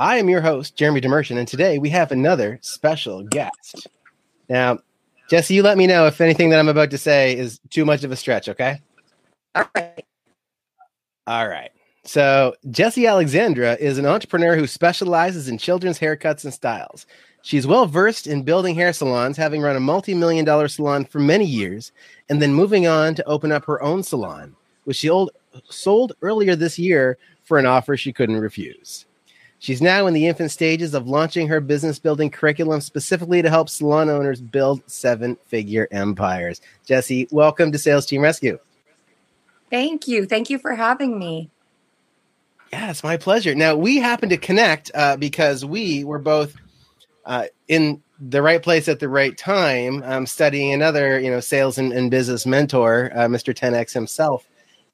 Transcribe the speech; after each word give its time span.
I 0.00 0.16
am 0.16 0.30
your 0.30 0.40
host, 0.40 0.76
Jeremy 0.76 1.02
DeMerchant, 1.02 1.36
and 1.36 1.46
today 1.46 1.78
we 1.78 1.90
have 1.90 2.10
another 2.10 2.58
special 2.62 3.22
guest. 3.22 3.86
Now, 4.48 4.78
Jesse, 5.28 5.52
you 5.52 5.62
let 5.62 5.76
me 5.76 5.86
know 5.86 6.06
if 6.06 6.22
anything 6.22 6.48
that 6.48 6.58
I'm 6.58 6.70
about 6.70 6.90
to 6.92 6.98
say 6.98 7.36
is 7.36 7.60
too 7.68 7.84
much 7.84 8.02
of 8.02 8.10
a 8.10 8.16
stretch, 8.16 8.48
okay? 8.48 8.80
All 9.54 9.66
right. 9.74 10.04
All 11.26 11.46
right. 11.46 11.70
So, 12.02 12.54
Jesse 12.70 13.06
Alexandra 13.06 13.74
is 13.74 13.98
an 13.98 14.06
entrepreneur 14.06 14.56
who 14.56 14.66
specializes 14.66 15.50
in 15.50 15.58
children's 15.58 15.98
haircuts 15.98 16.44
and 16.44 16.54
styles. 16.54 17.04
She's 17.42 17.66
well 17.66 17.84
versed 17.84 18.26
in 18.26 18.42
building 18.42 18.74
hair 18.74 18.94
salons, 18.94 19.36
having 19.36 19.60
run 19.60 19.76
a 19.76 19.80
multi 19.80 20.14
million 20.14 20.46
dollar 20.46 20.68
salon 20.68 21.04
for 21.04 21.18
many 21.18 21.44
years, 21.44 21.92
and 22.30 22.40
then 22.40 22.54
moving 22.54 22.86
on 22.86 23.14
to 23.16 23.28
open 23.28 23.52
up 23.52 23.66
her 23.66 23.82
own 23.82 24.02
salon, 24.02 24.56
which 24.84 24.96
she 24.96 25.10
old, 25.10 25.30
sold 25.68 26.14
earlier 26.22 26.56
this 26.56 26.78
year 26.78 27.18
for 27.44 27.58
an 27.58 27.66
offer 27.66 27.98
she 27.98 28.14
couldn't 28.14 28.40
refuse. 28.40 29.04
She's 29.60 29.82
now 29.82 30.06
in 30.06 30.14
the 30.14 30.26
infant 30.26 30.50
stages 30.50 30.94
of 30.94 31.06
launching 31.06 31.46
her 31.48 31.60
business 31.60 31.98
building 31.98 32.30
curriculum 32.30 32.80
specifically 32.80 33.42
to 33.42 33.50
help 33.50 33.68
salon 33.68 34.08
owners 34.08 34.40
build 34.40 34.82
seven 34.86 35.36
figure 35.44 35.86
empires. 35.90 36.62
Jesse, 36.86 37.28
welcome 37.30 37.70
to 37.70 37.78
Sales 37.78 38.06
Team 38.06 38.22
Rescue. 38.22 38.58
Thank 39.70 40.08
you. 40.08 40.24
Thank 40.24 40.48
you 40.48 40.58
for 40.58 40.74
having 40.74 41.18
me. 41.18 41.50
Yeah, 42.72 42.88
it's 42.88 43.04
my 43.04 43.18
pleasure. 43.18 43.54
Now, 43.54 43.76
we 43.76 43.98
happen 43.98 44.30
to 44.30 44.38
connect 44.38 44.90
uh, 44.94 45.18
because 45.18 45.62
we 45.62 46.04
were 46.04 46.18
both 46.18 46.56
uh, 47.26 47.44
in 47.68 48.02
the 48.18 48.40
right 48.40 48.62
place 48.62 48.88
at 48.88 48.98
the 48.98 49.10
right 49.10 49.36
time, 49.36 50.02
um, 50.06 50.24
studying 50.24 50.72
another, 50.72 51.20
you 51.20 51.30
know, 51.30 51.40
sales 51.40 51.76
and, 51.76 51.92
and 51.92 52.10
business 52.10 52.46
mentor, 52.46 53.10
uh, 53.14 53.26
Mr. 53.26 53.54
10X 53.54 53.92
himself. 53.92 54.46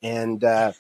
And, 0.02 0.42
uh, 0.42 0.72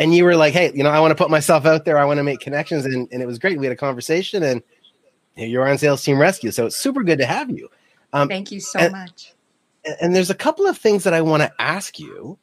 and 0.00 0.14
you 0.14 0.24
were 0.24 0.34
like, 0.34 0.54
hey, 0.54 0.72
you 0.74 0.82
know, 0.82 0.88
I 0.88 0.98
want 0.98 1.10
to 1.10 1.14
put 1.14 1.30
myself 1.30 1.66
out 1.66 1.84
there. 1.84 1.98
I 1.98 2.06
want 2.06 2.16
to 2.16 2.24
make 2.24 2.40
connections. 2.40 2.86
And, 2.86 3.06
and 3.12 3.22
it 3.22 3.26
was 3.26 3.38
great. 3.38 3.58
We 3.58 3.66
had 3.66 3.72
a 3.72 3.76
conversation 3.76 4.42
and 4.42 4.62
you're 5.36 5.68
on 5.68 5.76
Sales 5.76 6.02
Team 6.02 6.18
Rescue. 6.18 6.50
So 6.52 6.64
it's 6.64 6.76
super 6.76 7.02
good 7.02 7.18
to 7.18 7.26
have 7.26 7.50
you. 7.50 7.68
Um, 8.14 8.26
Thank 8.26 8.50
you 8.50 8.60
so 8.60 8.78
and, 8.78 8.92
much. 8.92 9.34
And 10.00 10.16
there's 10.16 10.30
a 10.30 10.34
couple 10.34 10.66
of 10.66 10.78
things 10.78 11.04
that 11.04 11.12
I 11.12 11.20
want 11.20 11.42
to 11.42 11.52
ask 11.58 11.98
you. 11.98 12.38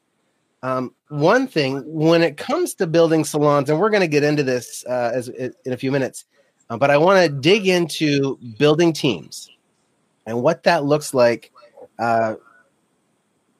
Um, 0.61 0.94
one 1.09 1.47
thing, 1.47 1.83
when 1.88 2.22
it 2.22 2.38
comes 2.38 2.75
to 2.75 2.86
building 2.86 3.23
salons, 3.23 3.71
and 3.71 3.80
we're 3.80 3.89
going 3.89 4.02
to 4.02 4.08
get 4.08 4.23
into 4.23 4.44
this 4.44 4.86
uh, 4.88 5.11
as 5.14 5.27
in 5.30 5.53
a 5.66 5.77
few 5.77 5.92
minutes, 5.92 6.25
uh, 6.69 6.77
but 6.77 6.92
I 6.92 6.97
want 6.97 7.25
to 7.25 7.42
dig 7.42 7.67
into 7.67 8.38
building 8.59 8.94
teams 8.94 9.49
and 10.27 10.44
what 10.44 10.61
that 10.64 10.86
looks 10.86 11.16
like 11.16 11.52
uh, 11.97 12.36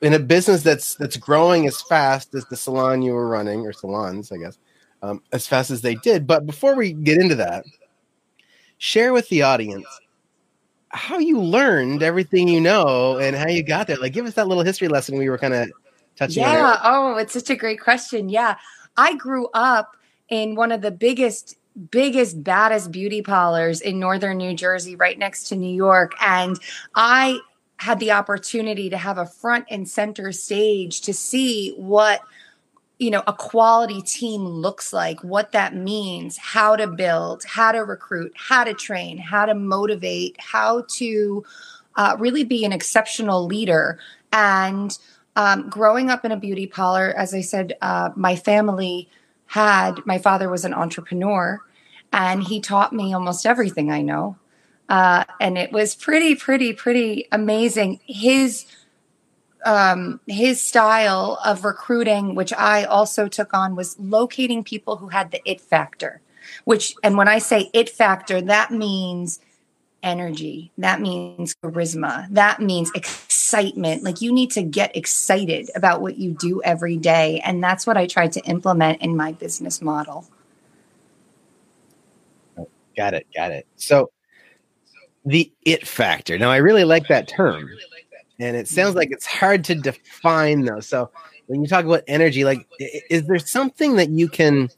in 0.02 0.14
a 0.14 0.20
business 0.20 0.64
that's 0.64 0.96
that's 0.96 1.18
growing 1.18 1.68
as 1.68 1.82
fast 1.82 2.34
as 2.36 2.46
the 2.46 2.56
salon 2.56 3.02
you 3.02 3.14
were 3.14 3.28
running 3.28 3.62
or 3.62 3.74
salons 3.74 4.32
i 4.32 4.38
guess 4.38 4.58
um, 5.02 5.22
as 5.32 5.48
fast 5.48 5.72
as 5.72 5.82
they 5.82 5.96
did. 5.96 6.28
But 6.28 6.46
before 6.46 6.76
we 6.76 6.94
get 6.94 7.20
into 7.20 7.36
that 7.36 7.66
share 8.78 9.14
with 9.14 9.28
the 9.30 9.42
audience 9.42 9.88
how 10.90 11.18
you 11.18 11.42
learned 11.42 12.02
everything 12.02 12.48
you 12.48 12.62
know 12.62 13.18
and 13.18 13.36
how 13.36 13.50
you 13.50 13.64
got 13.64 13.88
there. 13.88 13.98
Like 13.98 14.14
give 14.14 14.26
us 14.26 14.36
that 14.36 14.48
little 14.48 14.64
history 14.64 14.88
lesson 14.88 15.18
we 15.18 15.30
were 15.30 15.38
kind 15.38 15.54
of 15.54 15.70
touching 16.16 16.44
yeah. 16.44 16.80
Oh 16.84 17.16
it's 17.18 17.34
such 17.34 17.50
a 17.50 17.56
great 17.56 17.82
question. 17.82 18.30
Yeah. 18.30 18.56
I 18.96 19.16
grew 19.16 19.48
up 19.54 19.96
in 20.30 20.56
one 20.56 20.72
of 20.72 20.82
the 20.82 20.92
biggest 20.92 21.58
biggest 21.92 22.44
baddest 22.44 22.92
beauty 22.92 23.22
parlors 23.22 23.82
in 23.82 24.00
northern 24.00 24.38
new 24.38 24.56
jersey 24.56 24.96
right 24.96 25.20
next 25.20 25.44
to 25.50 25.56
new 25.56 25.74
york. 25.74 26.14
And 26.22 26.58
i 26.96 27.40
had 27.78 28.00
the 28.00 28.12
opportunity 28.12 28.90
to 28.90 28.98
have 28.98 29.18
a 29.18 29.26
front 29.26 29.66
and 29.70 29.88
center 29.88 30.32
stage 30.32 31.02
to 31.02 31.14
see 31.14 31.74
what 31.78 32.22
you 33.00 33.12
know 33.12 33.24
a 33.28 33.34
quality 33.34 34.02
team 34.02 34.42
looks 34.42 34.92
like 34.92 35.24
what 35.24 35.52
that 35.52 35.76
means 35.76 36.36
how 36.38 36.76
to 36.76 36.88
build 36.88 37.44
how 37.46 37.72
to 37.72 37.80
recruit 37.80 38.34
how 38.36 38.64
to 38.64 38.74
train 38.74 39.20
how 39.20 39.46
to 39.46 39.54
motivate 39.54 40.36
how 40.40 40.84
to 40.90 41.46
uh, 41.98 42.16
really 42.20 42.44
be 42.44 42.64
an 42.64 42.72
exceptional 42.72 43.46
leader. 43.46 44.00
And 44.32 44.98
um, 45.36 45.70
growing 45.70 46.10
up 46.10 46.24
in 46.24 46.32
a 46.32 46.38
beauty 46.38 46.66
parlor 46.66 47.14
as 47.16 47.34
i 47.34 47.42
said 47.42 47.78
uh, 47.82 48.10
my 48.16 48.36
family 48.36 49.08
had 49.46 50.06
my 50.06 50.18
father 50.18 50.50
was 50.50 50.66
an 50.66 50.74
entrepreneur 50.74 51.62
and 52.12 52.44
he 52.44 52.60
taught 52.60 52.92
me 52.92 53.14
almost 53.14 53.46
everything 53.46 53.92
i 53.92 54.02
know 54.02 54.36
uh, 54.90 55.26
and 55.40 55.58
it 55.58 55.72
was 55.72 55.96
pretty, 55.96 56.36
pretty, 56.36 56.74
pretty 56.74 57.28
amazing. 57.32 58.00
His 58.06 58.66
um, 59.66 60.22
his 60.28 60.62
style 60.62 61.40
of 61.44 61.66
recruiting, 61.66 62.36
which 62.36 62.54
I 62.54 62.86
also 62.86 63.28
took 63.28 63.54
on, 63.54 63.76
was 63.76 64.00
locating 64.00 64.64
people 64.64 64.98
who 64.98 65.10
had 65.10 65.32
the 65.32 65.42
it 65.50 65.60
factor. 65.60 66.22
Which, 66.64 66.96
and 67.04 67.18
when 67.18 67.28
I 67.28 67.40
say 67.40 67.70
it 67.74 67.90
factor, 67.90 68.40
that 68.42 68.72
means 68.72 69.42
energy. 70.04 70.72
That 70.78 71.02
means 71.02 71.56
charisma. 71.56 72.28
That 72.30 72.62
means 72.62 72.92
excitement. 72.96 74.04
Like 74.04 74.22
you 74.22 74.32
need 74.32 74.52
to 74.52 74.64
get 74.64 74.96
excited 74.96 75.70
about 75.76 76.02
what 76.02 76.18
you 76.18 76.32
do 76.32 76.62
every 76.64 76.98
day. 76.98 77.42
And 77.44 77.62
that's 77.62 77.86
what 77.86 77.98
I 77.98 78.08
tried 78.08 78.32
to 78.34 78.42
implement 78.42 79.02
in 79.02 79.18
my 79.18 79.34
business 79.34 79.82
model. 79.82 80.26
Got 82.96 83.14
it. 83.14 83.28
Got 83.36 83.52
it. 83.52 83.68
So 83.76 84.10
the 85.28 85.52
it 85.64 85.86
factor. 85.86 86.38
Now, 86.40 86.50
I 86.50 86.58
really 86.58 86.86
like 86.86 87.08
that 87.10 87.28
term, 87.28 87.70
and 88.40 88.56
it 88.56 88.68
sounds 88.68 88.96
like 88.96 89.12
it's 89.12 89.26
hard 89.26 89.64
to 89.66 89.76
define 89.76 90.62
though. 90.62 90.80
So, 90.80 91.12
when 91.48 91.62
you 91.62 91.68
talk 91.68 91.86
about 91.86 92.04
energy, 92.08 92.46
like, 92.46 92.66
is 92.80 93.28
there 93.28 93.38
something 93.40 93.98
that 93.98 94.10
you 94.10 94.30
can, 94.30 94.70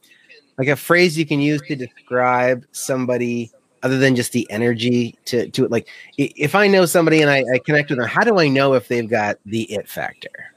like, 0.57 0.67
a 0.67 0.75
phrase 0.75 1.17
you 1.17 1.25
can 1.25 1.39
use 1.39 1.61
to 1.67 1.75
describe 1.75 2.65
somebody 2.71 3.51
other 3.81 3.97
than 3.97 4.15
just 4.15 4.31
the 4.31 4.49
energy 4.49 5.15
to 5.25 5.49
to 5.51 5.65
it? 5.65 5.71
Like, 5.71 5.87
if 6.17 6.55
I 6.55 6.67
know 6.67 6.85
somebody 6.85 7.21
and 7.21 7.29
I, 7.29 7.43
I 7.53 7.59
connect 7.59 7.91
with 7.91 7.99
them, 7.99 8.07
how 8.07 8.23
do 8.23 8.39
I 8.39 8.47
know 8.47 8.73
if 8.73 8.87
they've 8.87 9.09
got 9.09 9.37
the 9.45 9.71
it 9.71 9.87
factor? 9.87 10.53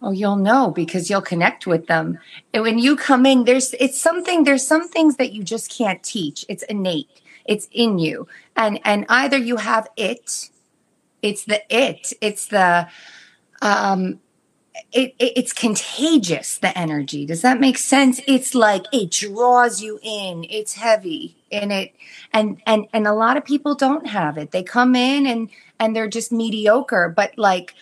Oh, 0.00 0.12
you'll 0.12 0.36
know 0.36 0.70
because 0.70 1.10
you'll 1.10 1.22
connect 1.22 1.66
with 1.66 1.88
them. 1.88 2.18
And 2.54 2.62
when 2.62 2.78
you 2.78 2.96
come 2.96 3.26
in, 3.26 3.44
there's 3.44 3.74
it's 3.74 4.00
something, 4.00 4.44
there's 4.44 4.66
some 4.66 4.88
things 4.88 5.16
that 5.16 5.32
you 5.32 5.42
just 5.42 5.70
can't 5.70 6.02
teach. 6.02 6.44
It's 6.48 6.62
innate 6.64 7.20
it's 7.44 7.68
in 7.72 7.98
you. 7.98 8.26
And 8.56 8.80
and 8.84 9.06
either 9.08 9.36
you 9.36 9.56
have 9.56 9.88
it 9.96 10.50
it's 11.22 11.44
the 11.44 11.62
it 11.74 12.12
it's 12.20 12.46
the 12.46 12.88
um 13.62 14.20
it, 14.92 15.14
it, 15.18 15.32
it's 15.36 15.52
contagious 15.52 16.58
the 16.58 16.76
energy. 16.76 17.26
Does 17.26 17.42
that 17.42 17.60
make 17.60 17.78
sense? 17.78 18.20
It's 18.26 18.54
like 18.54 18.84
it 18.92 19.10
draws 19.10 19.80
you 19.80 19.98
in. 20.02 20.44
It's 20.50 20.74
heavy 20.74 21.36
and 21.50 21.72
it. 21.72 21.94
And 22.32 22.60
and 22.66 22.86
and 22.92 23.06
a 23.06 23.14
lot 23.14 23.36
of 23.36 23.44
people 23.44 23.74
don't 23.74 24.06
have 24.06 24.36
it. 24.36 24.50
They 24.50 24.62
come 24.62 24.94
in 24.94 25.26
and 25.26 25.50
and 25.78 25.94
they're 25.94 26.08
just 26.08 26.32
mediocre 26.32 27.12
but 27.14 27.36
like 27.38 27.74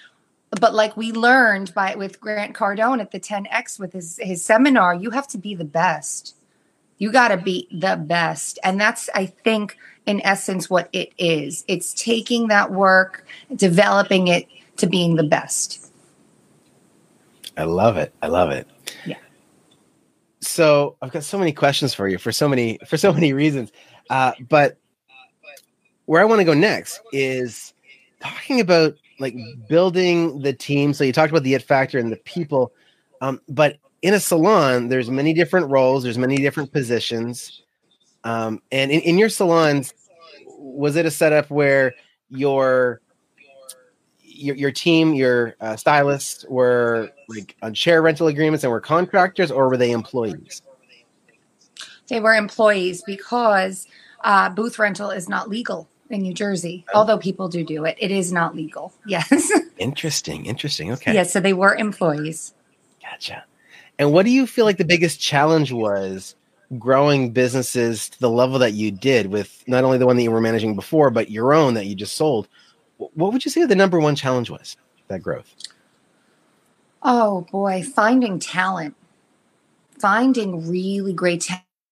but 0.61 0.75
like 0.75 0.97
we 0.97 1.13
learned 1.13 1.73
by 1.75 1.95
with 1.95 2.21
grant 2.21 2.55
cardone 2.55 3.01
at 3.01 3.11
the 3.11 3.21
10x 3.21 3.79
with 3.79 3.93
his 3.93 4.19
his 4.23 4.45
seminar 4.45 4.95
you 4.95 5.11
have 5.11 5.27
to 5.29 5.39
be 5.39 5.55
the 5.55 5.65
best 5.65 6.37
you 7.03 7.11
got 7.11 7.29
to 7.29 7.37
be 7.37 7.67
the 7.73 7.97
best. 7.97 8.61
And 8.63 8.81
that's, 8.81 9.11
I 9.13 9.27
think, 9.27 9.77
in 10.07 10.25
essence, 10.25 10.71
what 10.71 10.89
it 10.93 11.13
is. 11.19 11.65
It's 11.67 11.93
taking 11.95 12.47
that 12.47 12.71
work, 12.71 13.27
developing 13.57 14.29
it 14.29 14.47
to 14.77 14.87
being 14.87 15.17
the 15.17 15.25
best. 15.25 15.91
I 17.57 17.65
love 17.65 17.97
it. 17.97 18.15
I 18.23 18.29
love 18.29 18.53
it. 18.53 18.69
Yeah. 19.05 19.17
So 20.43 20.95
I've 21.03 21.11
got 21.11 21.25
so 21.25 21.37
many 21.39 21.53
questions 21.53 21.93
for 21.93 22.07
you 22.07 22.19
for 22.19 22.31
so 22.31 22.49
many 22.49 22.79
for 22.87 22.97
so 22.97 23.13
many 23.13 23.33
reasons. 23.33 23.73
Uh, 24.09 24.35
but 24.49 24.79
where 26.07 26.23
I 26.23 26.25
want 26.25 26.39
to 26.39 26.45
go 26.45 26.55
next 26.55 27.01
is 27.13 27.75
talking 28.21 28.61
about 28.61 28.95
like 29.19 29.35
building 29.69 30.43
the 30.43 30.53
team. 30.53 30.95
So 30.95 31.03
you 31.03 31.13
talked 31.13 31.33
about 31.33 31.43
the 31.43 31.55
it 31.55 31.63
factor 31.63 31.99
and 31.99 32.13
the 32.13 32.17
people, 32.19 32.73
um, 33.21 33.41
but 33.49 33.79
in 34.03 34.15
a 34.15 34.21
salon, 34.21 34.89
there's 34.89 35.09
many 35.09 35.33
different 35.33 35.71
roles, 35.71 36.03
there's 36.03 36.19
many 36.19 36.37
different 36.37 36.73
positions. 36.73 37.63
Um, 38.25 38.61
and 38.71 38.91
in, 38.91 39.01
in 39.01 39.19
your 39.19 39.29
salons, 39.29 39.95
was 40.47 40.97
it 40.97 41.07
a 41.07 41.11
setup 41.11 41.51
where 41.51 41.95
your 42.29 43.01
your, 44.25 44.57
your 44.57 44.73
team, 44.73 45.15
your 45.15 45.55
uh, 45.61 45.77
stylists 45.77 46.45
were 46.49 47.13
like 47.29 47.57
on 47.63 47.75
chair 47.75 48.03
rental 48.03 48.27
agreements 48.27 48.65
and 48.65 48.73
were 48.73 48.81
contractors, 48.81 49.51
or 49.51 49.69
were 49.69 49.77
they 49.77 49.93
employees? 49.93 50.63
They 52.09 52.19
were 52.19 52.35
employees 52.35 53.03
because 53.07 53.87
uh, 54.25 54.51
booth 54.51 54.79
rental 54.79 55.11
is 55.11 55.29
not 55.29 55.49
legal 55.49 55.89
in 56.11 56.23
New 56.23 56.35
Jersey, 56.35 56.85
oh. 56.89 56.99
although 56.99 57.19
people 57.19 57.49
do 57.49 57.65
do 57.65 57.85
it. 57.85 57.97
It 58.01 58.11
is 58.11 58.33
not 58.33 58.57
legal. 58.57 58.93
Yes. 59.07 59.53
interesting. 59.79 60.47
Interesting. 60.47 60.93
Okay. 60.93 61.13
Yes. 61.13 61.27
Yeah, 61.27 61.31
so 61.31 61.41
they 61.41 61.53
were 61.53 61.75
employees. 61.75 62.55
Gotcha. 63.01 63.45
And 63.99 64.13
what 64.13 64.25
do 64.25 64.33
you 64.33 64.47
feel 64.47 64.65
like 64.65 64.79
the 64.79 64.85
biggest 64.85 65.21
challenge 65.21 65.73
was 65.73 66.35
growing 66.79 67.31
businesses 67.31 68.09
to 68.09 68.21
the 68.21 68.31
level 68.31 68.59
that 68.59 68.73
you 68.73 68.91
did 68.91 69.27
with 69.27 69.63
not 69.67 69.85
only 69.85 69.99
the 69.99 70.07
one 70.07 70.17
that 70.17 70.23
you 70.23 70.31
were 70.31 70.41
managing 70.41 70.75
before, 70.75 71.11
but 71.11 71.31
your 71.31 71.53
own 71.53 71.75
that 71.75 71.87
you 71.87 71.95
just 71.95 72.17
sold? 72.17 72.49
What 72.97 73.33
would 73.33 73.45
you 73.45 73.51
say 73.51 73.65
the 73.65 73.77
number 73.77 74.01
one 74.01 74.15
challenge 74.17 74.51
was 74.51 74.77
that 75.09 75.23
growth? 75.23 75.55
Oh 77.03 77.47
boy, 77.51 77.83
finding 77.83 78.39
talent, 78.39 78.95
finding 79.99 80.69
really 80.69 81.13
great 81.13 81.49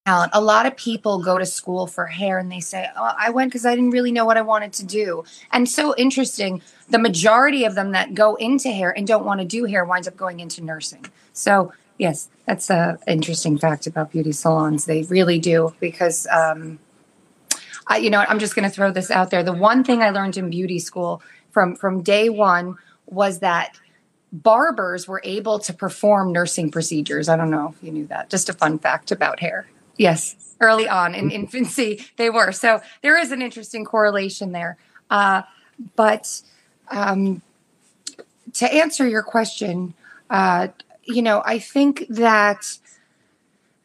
talent. 0.06 0.31
A 0.32 0.41
lot 0.41 0.67
of 0.67 0.76
people 0.76 1.23
go 1.23 1.37
to 1.37 1.44
school 1.44 1.87
for 1.87 2.06
hair 2.06 2.38
and 2.38 2.50
they 2.50 2.61
say, 2.61 2.88
oh, 2.96 3.12
I 3.19 3.31
went 3.31 3.50
because 3.50 3.67
I 3.67 3.75
didn't 3.75 3.91
really 3.91 4.12
know 4.12 4.25
what 4.25 4.37
I 4.37 4.43
wanted 4.43 4.73
to 4.75 4.87
do. 4.87 5.25
And 5.53 5.69
so 5.69 5.94
interesting, 5.96 6.62
the 6.88 6.99
majority 6.99 7.64
of 7.64 7.75
them 7.75 7.91
that 7.93 8.14
go 8.14 8.37
into 8.37 8.70
hair 8.70 8.96
and 8.96 9.06
don't 9.06 9.25
want 9.25 9.41
to 9.41 9.46
do 9.46 9.64
hair 9.64 9.85
winds 9.85 10.08
up 10.08 10.17
going 10.17 10.41
into 10.41 10.62
nursing. 10.62 11.06
So, 11.32 11.73
yes, 12.00 12.31
that's 12.47 12.70
an 12.70 12.99
interesting 13.06 13.58
fact 13.58 13.87
about 13.87 14.11
beauty 14.11 14.32
salons. 14.32 14.87
They 14.87 15.02
really 15.02 15.38
do 15.38 15.75
because, 15.79 16.26
um, 16.29 16.79
I, 17.87 17.99
you 17.99 18.08
know, 18.08 18.25
I'm 18.26 18.38
just 18.38 18.56
going 18.56 18.69
to 18.69 18.75
throw 18.75 18.91
this 18.91 19.11
out 19.11 19.31
there. 19.31 19.43
The 19.43 19.52
one 19.52 19.85
thing 19.85 20.02
I 20.02 20.11
learned 20.11 20.37
in 20.37 20.49
beauty 20.50 20.79
school 20.79 21.23
from 21.50 21.76
from 21.76 22.02
day 22.02 22.29
one 22.29 22.76
was 23.06 23.41
that 23.41 23.79
barbers 24.32 25.06
were 25.06 25.20
able 25.25 25.58
to 25.58 25.73
perform 25.73 26.32
nursing 26.32 26.70
procedures. 26.70 27.29
I 27.29 27.37
don't 27.37 27.50
know 27.50 27.75
if 27.76 27.85
you 27.85 27.93
knew 27.93 28.06
that. 28.06 28.31
Just 28.31 28.49
a 28.49 28.53
fun 28.53 28.79
fact 28.79 29.12
about 29.12 29.41
hair. 29.41 29.69
Yes, 29.96 30.56
early 30.61 30.88
on 30.88 31.14
in 31.14 31.31
infancy, 31.41 32.06
they 32.17 32.31
were. 32.31 32.53
So 32.53 32.81
there 33.03 33.19
is 33.19 33.31
an 33.31 33.43
interesting 33.43 33.85
correlation 33.85 34.53
there. 34.53 34.79
Uh, 35.11 35.43
but 35.96 36.41
um, 36.88 37.43
to 38.55 38.73
answer 38.73 39.06
your 39.06 39.23
question, 39.23 39.94
uh, 40.31 40.69
you 41.11 41.23
know, 41.23 41.43
I 41.45 41.59
think 41.59 42.07
that 42.09 42.79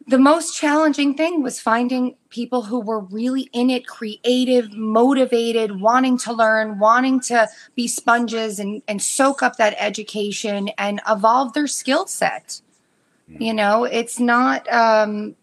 the 0.07 0.19
most 0.19 0.55
challenging 0.55 1.15
thing 1.15 1.41
was 1.41 1.59
finding 1.59 2.15
people 2.29 2.63
who 2.63 2.79
were 2.79 2.99
really 2.99 3.49
in 3.53 3.69
it, 3.69 3.87
creative, 3.87 4.71
motivated, 4.73 5.81
wanting 5.81 6.17
to 6.19 6.33
learn, 6.33 6.77
wanting 6.77 7.19
to 7.19 7.47
be 7.75 7.87
sponges 7.87 8.59
and, 8.59 8.83
and 8.87 9.01
soak 9.01 9.41
up 9.41 9.55
that 9.57 9.75
education 9.79 10.69
and 10.77 11.01
evolve 11.09 11.53
their 11.53 11.67
skill 11.67 12.05
set. 12.05 12.61
You 13.27 13.55
know, 13.55 13.85
it's 13.85 14.19
not, 14.19 14.71
um, 14.71 15.35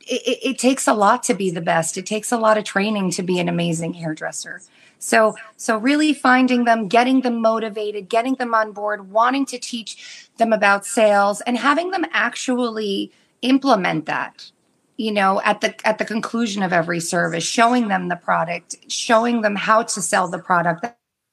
it, 0.00 0.38
it, 0.42 0.58
takes 0.58 0.86
a 0.86 0.94
lot 0.94 1.24
to 1.24 1.34
be 1.34 1.50
the 1.50 1.60
best. 1.60 1.98
It 1.98 2.06
takes 2.06 2.30
a 2.30 2.38
lot 2.38 2.56
of 2.56 2.62
training 2.62 3.10
to 3.12 3.24
be 3.24 3.40
an 3.40 3.48
amazing 3.48 3.94
hairdresser. 3.94 4.60
So, 5.00 5.34
so 5.56 5.76
really 5.76 6.12
finding 6.12 6.64
them, 6.64 6.86
getting 6.86 7.22
them 7.22 7.40
motivated, 7.40 8.08
getting 8.08 8.36
them 8.36 8.54
on 8.54 8.72
board, 8.72 9.10
wanting 9.10 9.46
to 9.46 9.58
teach 9.58 10.27
them 10.38 10.52
about 10.52 10.86
sales, 10.86 11.40
and 11.42 11.56
having 11.56 11.90
them 11.90 12.04
actually 12.12 13.12
implement 13.42 14.06
that. 14.06 14.50
You 14.96 15.12
know, 15.12 15.40
at 15.42 15.60
the 15.60 15.74
at 15.86 15.98
the 15.98 16.04
conclusion 16.04 16.62
of 16.62 16.72
every 16.72 16.98
service, 16.98 17.44
showing 17.44 17.86
them 17.86 18.08
the 18.08 18.16
product, 18.16 18.76
showing 18.88 19.42
them 19.42 19.54
how 19.54 19.84
to 19.84 20.02
sell 20.02 20.26
the 20.28 20.40
product. 20.40 20.86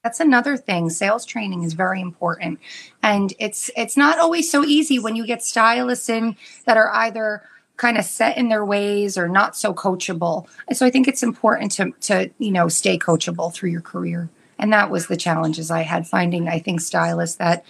That's 0.04 0.20
another 0.20 0.56
thing. 0.56 0.92
Sales 0.92 1.26
training 1.26 1.64
is 1.64 1.74
very 1.74 2.00
important, 2.00 2.60
and 3.02 3.34
it's 3.40 3.72
it's 3.76 3.98
not 3.98 4.20
always 4.20 4.52
so 4.52 4.64
easy 4.64 5.00
when 5.00 5.16
you 5.16 5.26
get 5.26 5.42
stylists 5.42 6.10
in 6.10 6.36
that 6.66 6.78
are 6.78 6.94
either 6.94 7.42
kind 7.78 7.98
of 7.98 8.06
set 8.06 8.38
in 8.38 8.50
their 8.50 8.64
ways 8.64 9.18
or 9.18 9.28
not 9.28 9.56
so 9.56 9.74
coachable. 9.74 10.48
And 10.68 10.78
so 10.78 10.86
I 10.86 10.90
think 10.90 11.08
it's 11.08 11.24
important 11.24 11.72
to 11.74 11.92
to 12.02 12.30
you 12.38 12.52
know 12.52 12.68
stay 12.68 12.98
coachable 12.98 13.54
through 13.54 13.72
your 13.72 13.82
career. 13.82 14.30
And 14.58 14.72
that 14.72 14.90
was 14.90 15.08
the 15.08 15.18
challenges 15.18 15.70
I 15.70 15.82
had 15.82 16.08
finding 16.08 16.48
I 16.48 16.60
think 16.60 16.82
stylists 16.82 17.38
that 17.38 17.66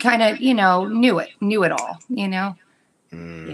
kind 0.00 0.22
of 0.22 0.40
you 0.40 0.54
know 0.54 0.86
knew 0.86 1.18
it 1.18 1.30
knew 1.40 1.62
it 1.64 1.72
all 1.72 1.98
you 2.08 2.28
know. 2.28 2.54
Mm. 3.12 3.48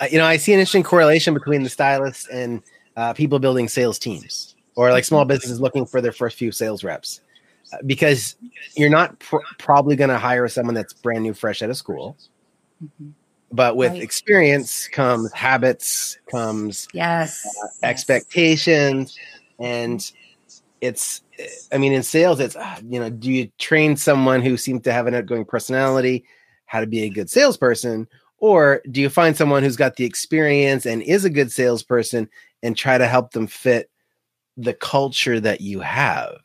Yeah. 0.00 0.06
You 0.08 0.18
know, 0.18 0.24
I 0.24 0.36
see 0.36 0.52
an 0.52 0.58
interesting 0.58 0.82
correlation 0.82 1.34
between 1.34 1.62
the 1.62 1.68
stylists 1.68 2.26
and 2.28 2.62
uh, 2.96 3.12
people 3.12 3.38
building 3.38 3.68
sales 3.68 3.98
teams 3.98 4.54
or 4.76 4.90
like 4.90 5.04
small 5.04 5.24
businesses 5.24 5.60
looking 5.60 5.84
for 5.86 6.00
their 6.00 6.12
first 6.12 6.36
few 6.36 6.52
sales 6.52 6.82
reps 6.82 7.20
uh, 7.72 7.78
because 7.86 8.36
you're 8.76 8.90
not 8.90 9.18
pr- 9.18 9.36
probably 9.58 9.94
going 9.96 10.10
to 10.10 10.18
hire 10.18 10.48
someone 10.48 10.74
that's 10.74 10.92
brand 10.92 11.22
new 11.22 11.34
fresh 11.34 11.62
out 11.62 11.70
of 11.70 11.76
school. 11.76 12.16
Mm-hmm 12.82 13.10
but 13.54 13.76
with 13.76 13.92
right. 13.92 14.02
experience 14.02 14.88
comes 14.88 15.32
habits 15.32 16.18
comes 16.30 16.88
yes, 16.92 17.46
uh, 17.62 17.68
expectations 17.86 19.16
and 19.60 20.10
it's 20.80 21.22
i 21.72 21.78
mean 21.78 21.92
in 21.92 22.02
sales 22.02 22.40
it's 22.40 22.56
uh, 22.56 22.76
you 22.88 22.98
know 22.98 23.10
do 23.10 23.30
you 23.30 23.50
train 23.58 23.96
someone 23.96 24.42
who 24.42 24.56
seems 24.56 24.82
to 24.82 24.92
have 24.92 25.06
an 25.06 25.14
outgoing 25.14 25.44
personality 25.44 26.24
how 26.66 26.80
to 26.80 26.86
be 26.86 27.02
a 27.02 27.10
good 27.10 27.30
salesperson 27.30 28.06
or 28.38 28.82
do 28.90 29.00
you 29.00 29.08
find 29.08 29.36
someone 29.36 29.62
who's 29.62 29.76
got 29.76 29.96
the 29.96 30.04
experience 30.04 30.86
and 30.86 31.02
is 31.02 31.24
a 31.24 31.30
good 31.30 31.50
salesperson 31.50 32.28
and 32.62 32.76
try 32.76 32.98
to 32.98 33.06
help 33.06 33.32
them 33.32 33.46
fit 33.46 33.90
the 34.56 34.74
culture 34.74 35.40
that 35.40 35.60
you 35.60 35.80
have 35.80 36.40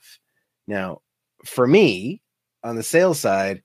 now 0.67 1.01
for 1.45 1.67
me 1.67 2.21
on 2.63 2.75
the 2.75 2.83
sales 2.83 3.19
side 3.19 3.61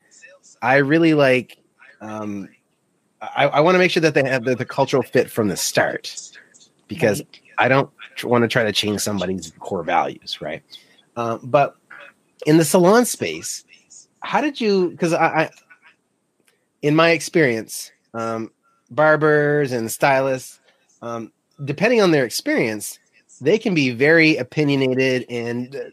i 0.63 0.77
really 0.77 1.15
like 1.15 1.59
um, 2.01 2.49
I, 3.23 3.47
I 3.47 3.61
want 3.61 3.77
to 3.77 3.79
make 3.79 3.91
sure 3.91 4.03
that 4.03 4.13
they 4.13 4.29
have 4.29 4.45
the, 4.45 4.55
the, 4.55 4.67
cultural 4.67 5.03
fit 5.03 5.31
from 5.31 5.49
the 5.49 5.57
start 5.57 6.33
because. 6.87 7.23
I 7.59 7.69
don't 7.69 7.91
want 8.23 8.43
to 8.43 8.49
try 8.49 8.65
to 8.65 8.73
change 8.73 9.01
somebody's 9.01 9.53
core 9.59 9.83
values, 9.83 10.41
right? 10.41 10.63
Um, 11.17 11.41
but 11.45 11.77
in 12.47 12.59
the 12.59 12.65
salon 12.65 13.05
space, 13.05 13.65
how 14.21 14.41
did 14.41 14.61
you? 14.61 14.91
Because 14.91 15.13
I, 15.13 15.27
I, 15.27 15.51
in 16.83 16.97
my 16.97 17.11
experience, 17.11 17.93
um, 18.15 18.51
barbers 18.91 19.73
and 19.73 19.91
stylists, 19.91 20.61
um, 21.03 21.33
depending 21.65 22.01
on 22.01 22.11
their 22.11 22.25
experience, 22.25 22.99
they 23.41 23.59
can 23.59 23.75
be 23.75 23.91
very 23.91 24.37
opinionated, 24.37 25.27
and 25.29 25.93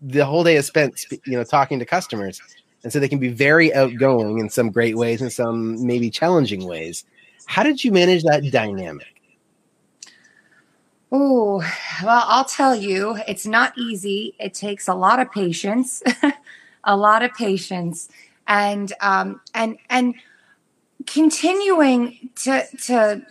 the 0.00 0.24
whole 0.24 0.44
day 0.44 0.56
is 0.56 0.66
spent, 0.66 1.04
you 1.10 1.36
know, 1.36 1.44
talking 1.44 1.78
to 1.78 1.84
customers 1.84 2.40
and 2.82 2.92
so 2.92 2.98
they 2.98 3.08
can 3.08 3.18
be 3.18 3.28
very 3.28 3.74
outgoing 3.74 4.38
in 4.38 4.48
some 4.48 4.70
great 4.70 4.96
ways 4.96 5.20
and 5.20 5.32
some 5.32 5.84
maybe 5.86 6.10
challenging 6.10 6.66
ways. 6.66 7.04
How 7.46 7.62
did 7.62 7.84
you 7.84 7.92
manage 7.92 8.22
that 8.24 8.50
dynamic? 8.50 9.19
Oh, 11.12 11.58
well, 12.04 12.24
I'll 12.26 12.44
tell 12.44 12.74
you, 12.74 13.18
it's 13.26 13.46
not 13.46 13.76
easy. 13.76 14.34
It 14.38 14.54
takes 14.54 14.86
a 14.86 14.94
lot 14.94 15.18
of 15.18 15.30
patience, 15.32 16.02
a 16.84 16.96
lot 16.96 17.22
of 17.22 17.34
patience, 17.34 18.08
and 18.46 18.92
um, 19.00 19.40
and 19.54 19.76
and 19.88 20.14
continuing 21.06 22.30
to 22.36 22.64
to 22.84 23.22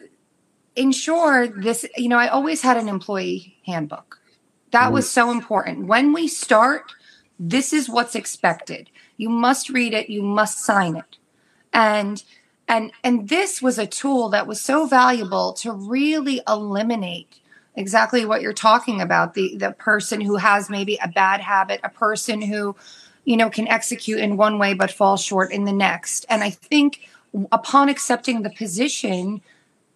ensure 0.75 1.47
this. 1.47 1.85
You 1.95 2.09
know, 2.09 2.17
I 2.17 2.27
always 2.27 2.61
had 2.61 2.75
an 2.75 2.89
employee 2.89 3.55
handbook. 3.65 4.19
That 4.71 4.91
was 4.91 5.09
so 5.09 5.31
important. 5.31 5.87
When 5.87 6.13
we 6.13 6.27
start, 6.27 6.91
this 7.39 7.73
is 7.73 7.89
what's 7.89 8.15
expected. 8.15 8.89
You 9.17 9.29
must 9.29 9.69
read 9.69 9.93
it, 9.93 10.09
you 10.09 10.21
must 10.21 10.59
sign 10.59 10.95
it. 10.95 11.17
And 11.73 12.23
and 12.67 12.91
and 13.03 13.29
this 13.29 13.61
was 13.61 13.79
a 13.79 13.87
tool 13.87 14.29
that 14.29 14.47
was 14.47 14.61
so 14.61 14.85
valuable 14.85 15.53
to 15.53 15.71
really 15.71 16.41
eliminate 16.47 17.39
exactly 17.75 18.25
what 18.25 18.41
you're 18.41 18.53
talking 18.53 19.01
about. 19.01 19.33
The 19.33 19.57
the 19.57 19.71
person 19.71 20.21
who 20.21 20.35
has 20.37 20.69
maybe 20.69 20.97
a 21.01 21.07
bad 21.07 21.41
habit, 21.41 21.79
a 21.83 21.89
person 21.89 22.41
who 22.41 22.75
you 23.25 23.37
know 23.37 23.49
can 23.49 23.67
execute 23.67 24.19
in 24.19 24.37
one 24.37 24.59
way 24.59 24.73
but 24.73 24.91
fall 24.91 25.17
short 25.17 25.51
in 25.51 25.65
the 25.65 25.73
next. 25.73 26.25
And 26.29 26.43
I 26.43 26.49
think 26.49 27.07
upon 27.51 27.89
accepting 27.89 28.41
the 28.41 28.49
position, 28.49 29.41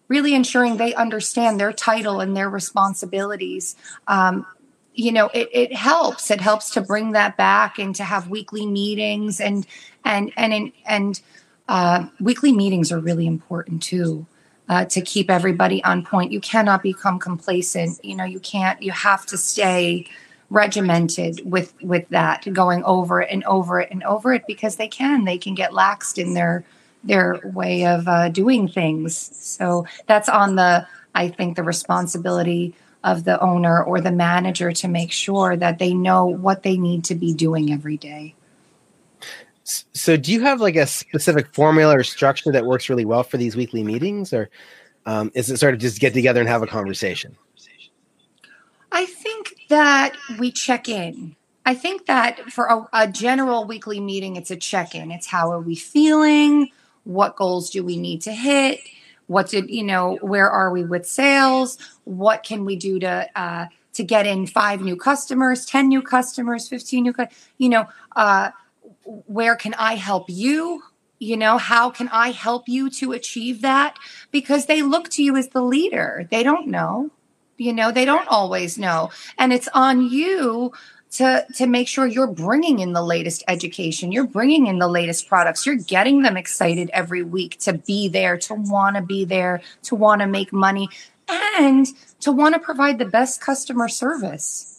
really 0.08 0.34
ensuring 0.34 0.76
they 0.76 0.94
understand 0.94 1.58
their 1.58 1.72
title 1.72 2.20
and 2.20 2.36
their 2.36 2.48
responsibilities 2.48 3.76
um, 4.06 4.46
you 4.94 5.12
know 5.12 5.28
it, 5.34 5.48
it 5.52 5.74
helps. 5.74 6.30
It 6.30 6.40
helps 6.40 6.70
to 6.70 6.80
bring 6.80 7.12
that 7.12 7.36
back 7.36 7.78
and 7.78 7.94
to 7.96 8.04
have 8.04 8.28
weekly 8.28 8.64
meetings 8.64 9.40
and 9.40 9.66
and 10.04 10.32
and 10.36 10.72
and 10.86 11.20
uh, 11.68 12.06
weekly 12.20 12.52
meetings 12.52 12.92
are 12.92 13.00
really 13.00 13.26
important 13.26 13.82
too 13.82 14.26
uh, 14.68 14.84
to 14.86 15.00
keep 15.00 15.30
everybody 15.30 15.82
on 15.84 16.04
point. 16.04 16.32
You 16.32 16.40
cannot 16.40 16.82
become 16.82 17.18
complacent. 17.18 18.04
You 18.04 18.16
know 18.16 18.24
you 18.24 18.40
can't 18.40 18.82
you 18.82 18.92
have 18.92 19.26
to 19.26 19.38
stay 19.38 20.06
regimented 20.50 21.40
with 21.50 21.74
with 21.82 22.08
that 22.10 22.52
going 22.52 22.84
over 22.84 23.20
it 23.20 23.30
and 23.30 23.44
over 23.44 23.80
it 23.80 23.90
and 23.90 24.02
over 24.04 24.32
it 24.32 24.46
because 24.46 24.76
they 24.76 24.88
can. 24.88 25.24
They 25.24 25.38
can 25.38 25.54
get 25.54 25.72
laxed 25.72 26.18
in 26.18 26.34
their 26.34 26.64
their 27.02 27.40
way 27.52 27.86
of 27.86 28.08
uh, 28.08 28.28
doing 28.30 28.68
things. 28.68 29.16
So 29.16 29.86
that's 30.06 30.28
on 30.28 30.56
the 30.56 30.86
i 31.16 31.28
think 31.28 31.54
the 31.54 31.62
responsibility 31.62 32.74
of 33.04 33.24
the 33.24 33.38
owner 33.40 33.82
or 33.82 34.00
the 34.00 34.10
manager 34.10 34.72
to 34.72 34.88
make 34.88 35.12
sure 35.12 35.56
that 35.56 35.78
they 35.78 35.92
know 35.92 36.24
what 36.26 36.62
they 36.62 36.76
need 36.76 37.04
to 37.04 37.14
be 37.14 37.34
doing 37.34 37.70
every 37.70 37.98
day. 37.98 38.34
So, 39.64 40.16
do 40.16 40.30
you 40.30 40.42
have 40.42 40.60
like 40.60 40.76
a 40.76 40.86
specific 40.86 41.52
formula 41.54 41.98
or 41.98 42.04
structure 42.04 42.52
that 42.52 42.66
works 42.66 42.88
really 42.88 43.04
well 43.04 43.22
for 43.22 43.38
these 43.38 43.56
weekly 43.56 43.82
meetings, 43.82 44.32
or 44.32 44.50
Um, 45.06 45.30
is 45.34 45.50
it 45.50 45.58
sort 45.58 45.74
of 45.74 45.80
just 45.80 46.00
get 46.00 46.14
together 46.14 46.40
and 46.40 46.48
have 46.48 46.62
a 46.62 46.66
conversation? 46.66 47.36
I 48.90 49.06
think 49.06 49.54
that 49.68 50.16
we 50.38 50.50
check 50.50 50.88
in. 50.88 51.36
I 51.66 51.74
think 51.74 52.06
that 52.06 52.52
for 52.52 52.66
a, 52.66 52.88
a 52.92 53.08
general 53.08 53.66
weekly 53.66 54.00
meeting, 54.00 54.36
it's 54.36 54.50
a 54.50 54.56
check 54.56 54.94
in. 54.94 55.10
It's 55.10 55.26
how 55.26 55.50
are 55.50 55.60
we 55.60 55.74
feeling? 55.74 56.70
What 57.04 57.36
goals 57.36 57.70
do 57.70 57.84
we 57.84 57.96
need 57.96 58.22
to 58.22 58.32
hit? 58.32 58.80
What 59.26 59.50
did 59.50 59.68
you 59.68 59.82
know? 59.82 60.18
Where 60.20 60.48
are 60.50 60.70
we 60.70 60.84
with 60.84 61.06
sales? 61.06 61.78
What 62.04 62.42
can 62.42 62.64
we 62.64 62.76
do 62.76 62.98
to 63.00 63.28
uh, 63.34 63.66
to 63.94 64.04
get 64.04 64.26
in 64.26 64.46
five 64.46 64.80
new 64.80 64.96
customers, 64.96 65.66
ten 65.66 65.88
new 65.88 66.02
customers, 66.02 66.68
fifteen 66.68 67.04
new? 67.04 67.14
You 67.58 67.68
know, 67.68 67.86
uh, 68.16 68.50
where 69.04 69.56
can 69.56 69.74
I 69.74 69.94
help 69.94 70.26
you? 70.28 70.82
You 71.18 71.36
know, 71.36 71.58
how 71.58 71.90
can 71.90 72.08
I 72.08 72.30
help 72.30 72.68
you 72.68 72.90
to 72.90 73.12
achieve 73.12 73.62
that? 73.62 73.96
Because 74.30 74.66
they 74.66 74.82
look 74.82 75.08
to 75.10 75.22
you 75.22 75.36
as 75.36 75.48
the 75.48 75.62
leader. 75.62 76.26
They 76.30 76.42
don't 76.42 76.68
know. 76.68 77.10
You 77.56 77.72
know, 77.72 77.92
they 77.92 78.04
don't 78.04 78.26
always 78.26 78.78
know, 78.78 79.10
and 79.38 79.52
it's 79.52 79.68
on 79.72 80.10
you 80.10 80.72
to 81.14 81.46
to 81.54 81.66
make 81.66 81.86
sure 81.86 82.06
you're 82.06 82.26
bringing 82.26 82.80
in 82.80 82.92
the 82.92 83.02
latest 83.02 83.44
education 83.46 84.10
you're 84.10 84.26
bringing 84.26 84.66
in 84.66 84.78
the 84.78 84.88
latest 84.88 85.28
products 85.28 85.64
you're 85.64 85.76
getting 85.76 86.22
them 86.22 86.36
excited 86.36 86.90
every 86.92 87.22
week 87.22 87.58
to 87.60 87.72
be 87.72 88.08
there 88.08 88.36
to 88.36 88.54
want 88.54 88.96
to 88.96 89.02
be 89.02 89.24
there 89.24 89.62
to 89.82 89.94
want 89.94 90.20
to 90.20 90.26
make 90.26 90.52
money 90.52 90.88
and 91.28 91.86
to 92.20 92.32
want 92.32 92.54
to 92.54 92.58
provide 92.58 92.98
the 92.98 93.04
best 93.04 93.40
customer 93.40 93.88
service 93.88 94.73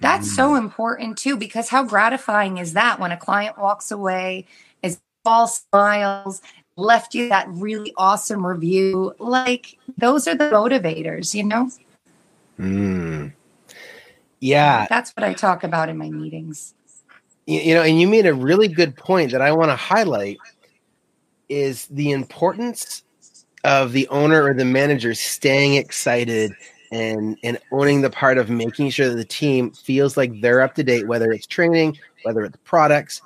that's 0.00 0.34
so 0.34 0.50
mm. 0.50 0.58
important 0.58 1.16
too 1.16 1.36
because 1.36 1.68
how 1.68 1.82
gratifying 1.84 2.58
is 2.58 2.74
that 2.74 3.00
when 3.00 3.12
a 3.12 3.16
client 3.16 3.58
walks 3.58 3.90
away 3.90 4.46
is 4.82 5.00
all 5.24 5.46
smiles 5.46 6.42
left 6.76 7.14
you 7.14 7.28
that 7.28 7.48
really 7.48 7.92
awesome 7.96 8.46
review 8.46 9.14
like 9.18 9.78
those 9.96 10.28
are 10.28 10.34
the 10.34 10.44
motivators 10.50 11.34
you 11.34 11.42
know 11.42 11.70
mm. 12.58 13.32
Yeah. 14.40 14.86
That's 14.88 15.12
what 15.12 15.24
I 15.24 15.32
talk 15.34 15.64
about 15.64 15.88
in 15.88 15.96
my 15.96 16.10
meetings. 16.10 16.74
You, 17.46 17.60
you 17.60 17.74
know, 17.74 17.82
and 17.82 18.00
you 18.00 18.06
made 18.06 18.26
a 18.26 18.34
really 18.34 18.68
good 18.68 18.96
point 18.96 19.32
that 19.32 19.40
I 19.40 19.52
want 19.52 19.70
to 19.70 19.76
highlight 19.76 20.38
is 21.48 21.86
the 21.86 22.10
importance 22.10 23.02
of 23.64 23.92
the 23.92 24.08
owner 24.08 24.44
or 24.44 24.54
the 24.54 24.64
manager 24.64 25.14
staying 25.14 25.74
excited 25.74 26.52
and 26.92 27.38
and 27.42 27.58
owning 27.72 28.02
the 28.02 28.10
part 28.10 28.38
of 28.38 28.50
making 28.50 28.90
sure 28.90 29.08
that 29.08 29.16
the 29.16 29.24
team 29.24 29.70
feels 29.72 30.16
like 30.16 30.40
they're 30.40 30.60
up 30.60 30.74
to 30.74 30.84
date 30.84 31.06
whether 31.06 31.32
it's 31.32 31.46
training 31.46 31.98
whether 32.22 32.44
it's 32.44 32.56
products. 32.64 33.22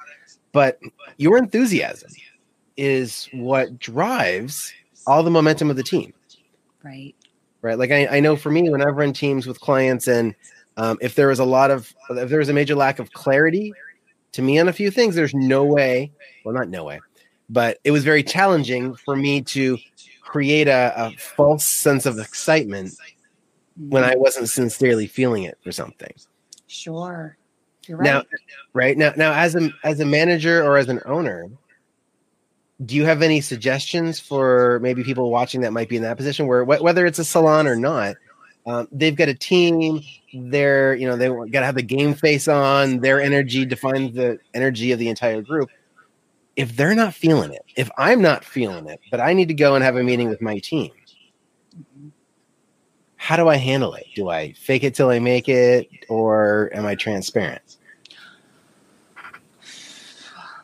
But 0.53 0.81
your 1.17 1.39
enthusiasm 1.39 2.11
is 2.77 3.29
what 3.33 3.79
drives 3.79 4.73
all 5.07 5.23
the 5.23 5.31
momentum 5.31 5.71
of 5.71 5.77
the 5.77 5.83
team. 5.83 6.13
Right. 6.83 7.15
Right? 7.63 7.79
Like 7.79 7.91
i, 7.91 8.07
I 8.07 8.21
know 8.21 8.37
for 8.37 8.51
me 8.51 8.69
whenever 8.69 9.03
in 9.03 9.13
teams 9.13 9.47
with 9.47 9.61
clients 9.61 10.09
and 10.09 10.35
um, 10.77 10.97
if 11.01 11.15
there 11.15 11.29
was 11.29 11.39
a 11.39 11.45
lot 11.45 11.71
of, 11.71 11.95
if 12.11 12.31
there 12.31 12.39
was 12.39 12.49
a 12.49 12.55
major 12.55 12.75
lack 12.75 12.99
of 12.99 13.13
clarity 13.13 13.73
to 14.33 14.43
me 14.43 14.59
on 14.59 14.69
a 14.69 14.73
few 14.73 14.91
things, 14.91 15.15
there's 15.15 15.35
no 15.35 15.65
way, 15.65 16.11
well, 16.45 16.55
not 16.55 16.69
no 16.69 16.85
way, 16.85 17.01
but 17.51 17.79
it 17.85 17.91
was 17.91 18.05
very 18.05 18.23
challenging 18.23 18.95
for 18.95 19.15
me 19.15 19.43
to 19.43 19.77
create 20.23 20.69
a, 20.69 20.93
a 20.97 21.11
false 21.19 21.67
sense 21.67 22.07
of 22.07 22.19
excitement 22.19 22.95
when 23.89 24.05
I 24.05 24.15
wasn't 24.17 24.49
sincerely 24.49 25.07
feeling 25.07 25.45
it 25.45 25.59
for 25.63 25.73
something. 25.73 26.13
Sure. 26.67 27.37
You're 27.87 27.99
right. 27.99 28.05
Now, 28.05 28.23
right 28.73 28.97
now, 28.97 29.13
now 29.17 29.33
as 29.33 29.57
a 29.57 29.71
as 29.83 30.01
a 30.01 30.05
manager 30.05 30.63
or 30.63 30.77
as 30.77 30.89
an 30.89 31.01
owner, 31.07 31.49
do 32.85 32.95
you 32.95 33.05
have 33.05 33.23
any 33.23 33.41
suggestions 33.41 34.21
for 34.21 34.79
maybe 34.81 35.03
people 35.03 35.31
watching 35.31 35.63
that 35.63 35.73
might 35.73 35.89
be 35.89 35.97
in 35.97 36.03
that 36.03 36.17
position 36.17 36.47
where 36.47 36.65
whether 36.65 37.07
it's 37.07 37.19
a 37.19 37.25
salon 37.25 37.67
or 37.67 37.77
not, 37.77 38.17
um, 38.67 38.89
they've 38.93 39.17
got 39.17 39.29
a 39.29 39.35
team. 39.35 40.03
They're 40.33 40.95
you 40.95 41.07
know 41.07 41.17
they 41.17 41.29
got 41.51 41.61
to 41.61 41.67
have 41.67 41.75
the 41.75 41.83
game 41.83 42.15
face 42.15 42.49
on. 42.49 43.01
Their 43.01 43.21
energy 43.21 43.65
defines 43.65 44.15
the 44.15 44.39
energy 44.55 44.93
of 44.93 44.99
the 44.99 45.09
entire 45.09 45.43
group. 45.43 45.71
If 46.57 46.77
they're 46.77 46.95
not 46.95 47.15
feeling 47.15 47.53
it, 47.53 47.65
if 47.77 47.91
I'm 47.97 48.21
not 48.21 48.45
feeling 48.45 48.87
it, 48.87 49.01
but 49.11 49.21
I 49.21 49.33
need 49.33 49.49
to 49.49 49.55
go 49.55 49.75
and 49.75 49.83
have 49.83 49.97
a 49.97 50.03
meeting 50.03 50.29
with 50.29 50.43
my 50.43 50.59
team, 50.59 50.91
how 53.23 53.37
do 53.37 53.49
I 53.49 53.57
handle 53.57 53.93
it? 53.93 54.07
Do 54.15 54.31
I 54.31 54.53
fake 54.55 54.83
it 54.83 54.95
till 54.95 55.11
I 55.11 55.19
make 55.19 55.47
it, 55.47 55.91
or 56.09 56.71
am 56.73 56.87
I 56.87 56.95
transparent? 56.95 57.77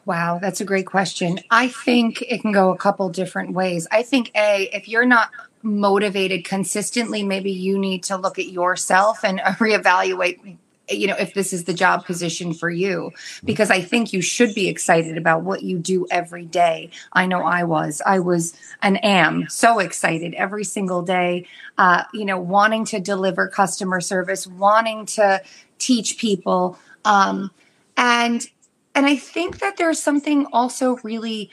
Wow, 0.07 0.39
that's 0.41 0.63
a 0.63 0.65
great 0.65 0.87
question. 0.87 1.39
I 1.51 1.69
think 1.69 2.23
it 2.23 2.41
can 2.41 2.53
go 2.53 2.71
a 2.71 2.77
couple 2.79 3.11
different 3.11 3.53
ways. 3.53 3.87
I 3.93 4.03
think 4.03 4.31
a 4.35 4.71
if 4.73 4.89
you're 4.89 5.05
not 5.05 5.29
motivated 5.63 6.47
consistently, 6.47 7.23
maybe 7.23 7.53
you 7.53 7.79
need 7.79 8.05
to 8.05 8.17
look 8.17 8.39
at 8.39 8.47
yourself 8.47 9.23
and 9.23 9.39
reevaluate 9.61 10.57
you 10.89 11.07
know 11.07 11.17
if 11.19 11.35
this 11.35 11.53
is 11.53 11.65
the 11.65 11.75
job 11.75 12.05
position 12.05 12.53
for 12.53 12.71
you. 12.71 13.13
Because 13.45 13.71
i 13.71 13.81
think 13.81 14.13
you 14.13 14.21
should 14.21 14.55
be 14.55 14.69
excited 14.69 15.17
about 15.17 15.43
what 15.43 15.63
you 15.63 15.79
do 15.79 16.07
every 16.11 16.45
day. 16.45 16.91
I 17.13 17.27
know 17.27 17.43
i 17.43 17.65
was. 17.65 18.03
I 18.05 18.19
was 18.19 18.55
and 18.83 19.03
am 19.05 19.49
so 19.49 19.79
excited 19.79 20.35
every 20.35 20.65
single 20.65 21.03
day 21.03 21.47
uh, 21.79 22.05
you 22.13 22.25
know 22.25 22.39
wanting 22.39 22.85
to 22.87 23.01
deliver 23.01 23.49
customer 23.49 24.01
service 24.01 24.47
wanting 24.47 25.07
to 25.07 25.43
teach 25.79 26.19
people 26.19 26.79
um, 27.05 27.51
and 27.97 28.49
and 28.95 29.07
i 29.07 29.17
think 29.17 29.59
that 29.59 29.77
there's 29.77 30.03
something 30.03 30.47
also 30.53 30.97
really 31.03 31.51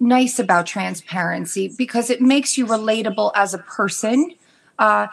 nice 0.00 0.38
about 0.38 0.66
transparency 0.66 1.72
because 1.76 2.10
it 2.10 2.20
makes 2.20 2.56
you 2.56 2.66
relatable 2.66 3.32
as 3.34 3.54
a 3.54 3.58
person. 3.58 4.34
Uh, 4.78 5.06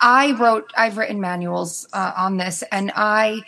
I 0.00 0.32
wrote, 0.32 0.72
I've 0.76 0.96
written 0.96 1.20
manuals 1.20 1.86
uh, 1.92 2.12
on 2.16 2.36
this, 2.36 2.62
and 2.72 2.92
I 2.94 3.42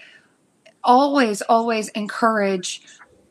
always, 0.85 1.43
always 1.43 1.89
encourage 1.91 2.83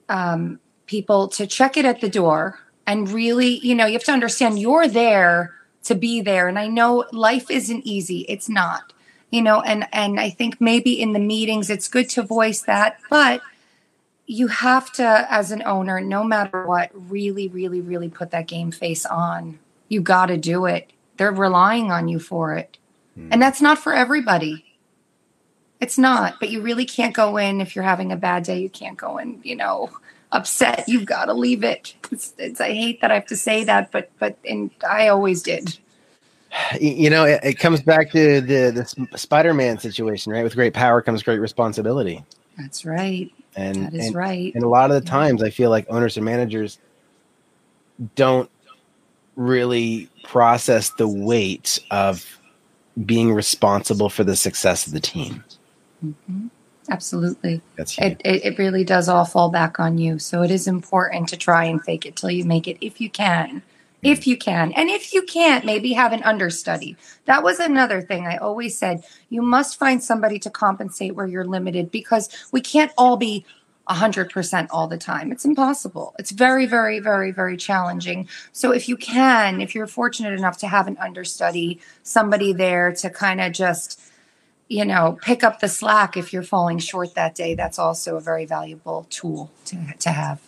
um, 0.09 0.59
people 0.85 1.29
to 1.29 1.47
check 1.47 1.77
it 1.77 1.85
at 1.85 2.01
the 2.01 2.09
door 2.09 2.59
and 2.87 3.09
really, 3.09 3.59
you 3.59 3.75
know, 3.75 3.85
you 3.85 3.93
have 3.93 4.03
to 4.03 4.11
understand 4.11 4.59
you're 4.59 4.87
there 4.87 5.55
to 5.83 5.95
be 5.95 6.21
there. 6.21 6.47
And 6.47 6.59
I 6.59 6.67
know 6.67 7.05
life 7.11 7.49
isn't 7.49 7.85
easy; 7.85 8.25
it's 8.29 8.49
not, 8.49 8.93
you 9.31 9.41
know, 9.41 9.61
and 9.61 9.87
and 9.91 10.19
I 10.19 10.29
think 10.29 10.59
maybe 10.59 10.99
in 11.01 11.13
the 11.13 11.19
meetings 11.19 11.69
it's 11.69 11.87
good 11.87 12.09
to 12.09 12.23
voice 12.23 12.61
that, 12.63 12.99
but 13.09 13.41
you 14.27 14.47
have 14.47 14.91
to, 14.93 15.27
as 15.29 15.51
an 15.51 15.61
owner, 15.67 16.01
no 16.01 16.23
matter 16.23 16.65
what, 16.65 16.89
really, 16.93 17.47
really, 17.47 17.79
really 17.79 18.09
put 18.09 18.31
that 18.31 18.47
game 18.47 18.71
face 18.71 19.05
on. 19.05 19.59
You 19.87 20.01
got 20.01 20.27
to 20.27 20.37
do 20.37 20.65
it. 20.65 20.91
They're 21.17 21.31
relying 21.31 21.91
on 21.91 22.07
you 22.07 22.19
for 22.19 22.55
it. 22.55 22.77
Mm. 23.17 23.29
And 23.31 23.41
that's 23.41 23.61
not 23.61 23.79
for 23.79 23.93
everybody. 23.93 24.65
It's 25.81 25.97
not, 25.97 26.39
but 26.39 26.49
you 26.49 26.61
really 26.61 26.85
can't 26.85 27.13
go 27.13 27.37
in 27.37 27.61
if 27.61 27.75
you're 27.75 27.83
having 27.83 28.11
a 28.11 28.15
bad 28.15 28.43
day. 28.43 28.59
You 28.59 28.69
can't 28.69 28.97
go 28.97 29.17
in, 29.17 29.41
you 29.43 29.55
know, 29.55 29.89
upset. 30.31 30.85
You've 30.87 31.05
got 31.05 31.25
to 31.25 31.33
leave 31.33 31.63
it. 31.63 31.95
It's, 32.11 32.33
it's, 32.37 32.61
I 32.61 32.73
hate 32.73 33.01
that 33.01 33.11
I 33.11 33.15
have 33.15 33.25
to 33.27 33.35
say 33.35 33.65
that, 33.65 33.91
but, 33.91 34.09
but, 34.17 34.37
and 34.47 34.71
I 34.89 35.09
always 35.09 35.43
did. 35.43 35.77
You 36.79 37.09
know, 37.09 37.25
it, 37.25 37.41
it 37.43 37.53
comes 37.59 37.81
back 37.81 38.11
to 38.11 38.39
the, 38.39 38.95
the 39.11 39.17
Spider 39.17 39.53
Man 39.53 39.77
situation, 39.77 40.31
right? 40.31 40.43
With 40.43 40.55
great 40.55 40.73
power 40.73 41.01
comes 41.01 41.21
great 41.21 41.39
responsibility. 41.39 42.23
That's 42.57 42.85
right. 42.85 43.29
And 43.57 43.87
that 43.87 43.93
is 43.93 44.07
and, 44.07 44.15
right. 44.15 44.55
And 44.55 44.63
a 44.63 44.69
lot 44.69 44.91
of 44.91 45.03
the 45.03 45.07
times, 45.07 45.43
I 45.43 45.49
feel 45.49 45.69
like 45.69 45.85
owners 45.89 46.15
and 46.15 46.25
managers 46.25 46.79
don't 48.15 48.49
really 49.35 50.09
process 50.23 50.89
the 50.91 51.07
weight 51.07 51.79
of 51.91 52.39
being 53.05 53.33
responsible 53.33 54.09
for 54.09 54.23
the 54.23 54.35
success 54.35 54.87
of 54.87 54.93
the 54.93 54.99
team. 54.99 55.43
Mm-hmm. 56.05 56.47
Absolutely. 56.89 57.61
That's 57.77 57.97
it, 57.97 58.21
it, 58.23 58.45
it 58.45 58.57
really 58.59 58.83
does 58.83 59.09
all 59.09 59.25
fall 59.25 59.49
back 59.49 59.79
on 59.79 59.97
you. 59.97 60.19
So 60.19 60.43
it 60.43 60.51
is 60.51 60.67
important 60.67 61.27
to 61.29 61.37
try 61.37 61.65
and 61.65 61.83
fake 61.83 62.05
it 62.05 62.15
till 62.15 62.29
you 62.29 62.45
make 62.45 62.67
it 62.67 62.77
if 62.79 63.01
you 63.01 63.09
can 63.09 63.63
if 64.05 64.27
you 64.27 64.37
can. 64.37 64.71
And 64.73 64.89
if 64.89 65.13
you 65.13 65.23
can't, 65.23 65.65
maybe 65.65 65.93
have 65.93 66.13
an 66.13 66.23
understudy. 66.23 66.95
That 67.25 67.43
was 67.43 67.59
another 67.59 68.01
thing 68.01 68.27
I 68.27 68.37
always 68.37 68.77
said. 68.77 69.03
You 69.29 69.41
must 69.41 69.79
find 69.79 70.03
somebody 70.03 70.37
to 70.39 70.49
compensate 70.49 71.15
where 71.15 71.25
you're 71.25 71.45
limited 71.45 71.91
because 71.91 72.29
we 72.51 72.61
can't 72.61 72.91
all 72.97 73.17
be 73.17 73.45
100% 73.89 74.67
all 74.71 74.87
the 74.87 74.97
time. 74.97 75.31
It's 75.31 75.45
impossible. 75.45 76.15
It's 76.17 76.31
very, 76.31 76.65
very, 76.65 76.99
very, 76.99 77.31
very 77.31 77.57
challenging. 77.57 78.27
So 78.51 78.71
if 78.71 78.89
you 78.89 78.97
can, 78.97 79.61
if 79.61 79.75
you're 79.75 79.87
fortunate 79.87 80.33
enough 80.33 80.57
to 80.59 80.67
have 80.67 80.87
an 80.87 80.97
understudy, 80.97 81.79
somebody 82.03 82.53
there 82.53 82.93
to 82.93 83.09
kind 83.09 83.41
of 83.41 83.53
just, 83.53 84.01
you 84.67 84.85
know, 84.85 85.19
pick 85.21 85.43
up 85.43 85.59
the 85.59 85.67
slack 85.67 86.17
if 86.17 86.33
you're 86.33 86.43
falling 86.43 86.79
short 86.79 87.13
that 87.15 87.35
day, 87.35 87.53
that's 87.53 87.77
also 87.77 88.15
a 88.17 88.21
very 88.21 88.45
valuable 88.45 89.05
tool 89.09 89.51
to, 89.65 89.93
to 89.99 90.09
have. 90.09 90.41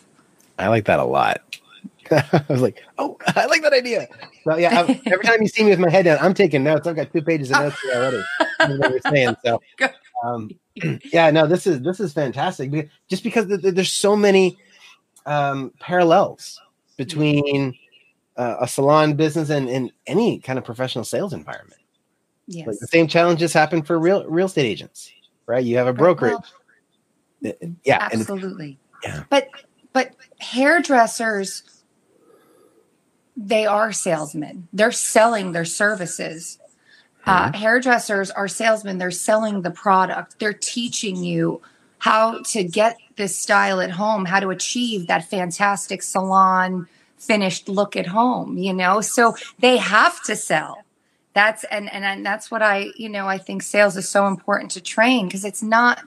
I 0.58 0.68
like 0.68 0.86
that 0.86 0.98
a 0.98 1.04
lot. 1.04 1.40
I 2.10 2.44
was 2.48 2.62
like, 2.62 2.82
oh, 2.96 3.18
I 3.36 3.46
like 3.46 3.62
that 3.62 3.72
idea. 3.72 4.08
So 4.44 4.56
yeah, 4.56 4.80
I'm, 4.80 5.00
every 5.06 5.24
time 5.24 5.42
you 5.42 5.48
see 5.48 5.62
me 5.62 5.70
with 5.70 5.78
my 5.78 5.90
head 5.90 6.06
down, 6.06 6.18
I'm 6.20 6.34
taking 6.34 6.64
notes. 6.64 6.86
I've 6.86 6.96
got 6.96 7.12
two 7.12 7.22
pages 7.22 7.50
of 7.52 7.58
notes 7.60 7.76
already. 7.94 8.22
what 8.58 8.90
you're 8.90 9.00
saying. 9.12 9.36
So, 9.44 9.60
um, 10.24 10.50
yeah, 11.12 11.30
no, 11.30 11.46
this 11.46 11.66
is 11.66 11.80
this 11.82 12.00
is 12.00 12.12
fantastic. 12.12 12.90
Just 13.08 13.22
because 13.22 13.46
there's 13.48 13.92
so 13.92 14.16
many 14.16 14.56
um, 15.26 15.72
parallels 15.80 16.60
between 16.96 17.74
uh, 18.36 18.56
a 18.60 18.68
salon 18.68 19.14
business 19.14 19.50
and 19.50 19.68
in 19.68 19.90
any 20.06 20.38
kind 20.38 20.58
of 20.58 20.64
professional 20.64 21.04
sales 21.04 21.32
environment. 21.32 21.80
Yes. 22.46 22.66
Like 22.66 22.78
the 22.78 22.86
same 22.86 23.08
challenges 23.08 23.52
happen 23.52 23.82
for 23.82 23.98
real 23.98 24.24
real 24.24 24.46
estate 24.46 24.66
agents, 24.66 25.10
right? 25.46 25.64
You 25.64 25.76
have 25.76 25.86
a 25.86 25.92
brokerage. 25.92 26.34
Well, 27.42 27.54
yeah, 27.84 28.08
absolutely. 28.12 28.78
Yeah. 29.04 29.24
But 29.28 29.48
but 29.92 30.14
hairdressers 30.38 31.62
they 33.38 33.66
are 33.66 33.92
salesmen. 33.92 34.66
They're 34.72 34.90
selling 34.90 35.52
their 35.52 35.64
services. 35.64 36.58
Uh, 37.26 37.52
hairdressers 37.52 38.30
are 38.30 38.48
salesmen. 38.48 38.98
They're 38.98 39.10
selling 39.10 39.62
the 39.62 39.70
product. 39.70 40.38
They're 40.38 40.52
teaching 40.52 41.16
you 41.16 41.60
how 41.98 42.40
to 42.42 42.64
get 42.64 42.96
this 43.16 43.36
style 43.36 43.80
at 43.80 43.90
home, 43.90 44.24
how 44.24 44.40
to 44.40 44.50
achieve 44.50 45.08
that 45.08 45.28
fantastic 45.28 46.02
salon 46.02 46.88
finished 47.18 47.68
look 47.68 47.96
at 47.96 48.06
home, 48.06 48.56
you 48.56 48.72
know? 48.72 49.00
So 49.00 49.36
they 49.58 49.76
have 49.76 50.22
to 50.24 50.36
sell. 50.36 50.84
That's 51.34 51.64
and 51.64 51.92
and, 51.92 52.04
and 52.04 52.24
that's 52.24 52.50
what 52.50 52.62
I, 52.62 52.90
you 52.96 53.08
know, 53.08 53.26
I 53.28 53.38
think 53.38 53.62
sales 53.62 53.96
is 53.96 54.08
so 54.08 54.26
important 54.26 54.70
to 54.72 54.80
train 54.80 55.26
because 55.26 55.44
it's 55.44 55.62
not 55.62 56.02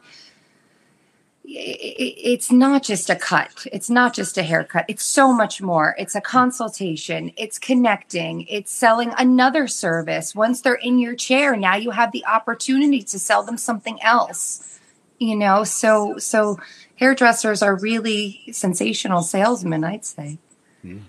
it's 1.44 2.52
not 2.52 2.84
just 2.84 3.10
a 3.10 3.16
cut. 3.16 3.66
It's 3.72 3.90
not 3.90 4.14
just 4.14 4.38
a 4.38 4.44
haircut. 4.44 4.86
It's 4.88 5.04
so 5.04 5.34
much 5.34 5.62
more. 5.62 5.96
It's 5.98 6.16
a 6.16 6.22
consultation. 6.22 7.32
It's 7.36 7.58
connecting. 7.58 8.46
It's 8.48 8.72
selling 8.72 9.14
another 9.18 9.68
service. 9.68 10.36
Once 10.36 10.62
they're 10.62 10.76
in 10.76 11.00
your 11.00 11.16
chair, 11.16 11.56
now 11.56 11.76
you 11.76 11.92
have 11.92 12.12
the 12.12 12.26
opportunity 12.26 13.02
to 13.04 13.20
sell 13.20 13.44
them 13.44 13.58
something 13.58 14.02
else. 14.02 14.80
You 15.18 15.36
know, 15.36 15.64
so 15.64 16.18
so 16.18 16.60
hairdressers 16.96 17.62
are 17.62 17.76
really 17.76 18.42
sensational 18.52 19.22
salesmen, 19.22 19.84
I'd 19.84 20.06
say. 20.06 20.40
Mm. 20.84 21.02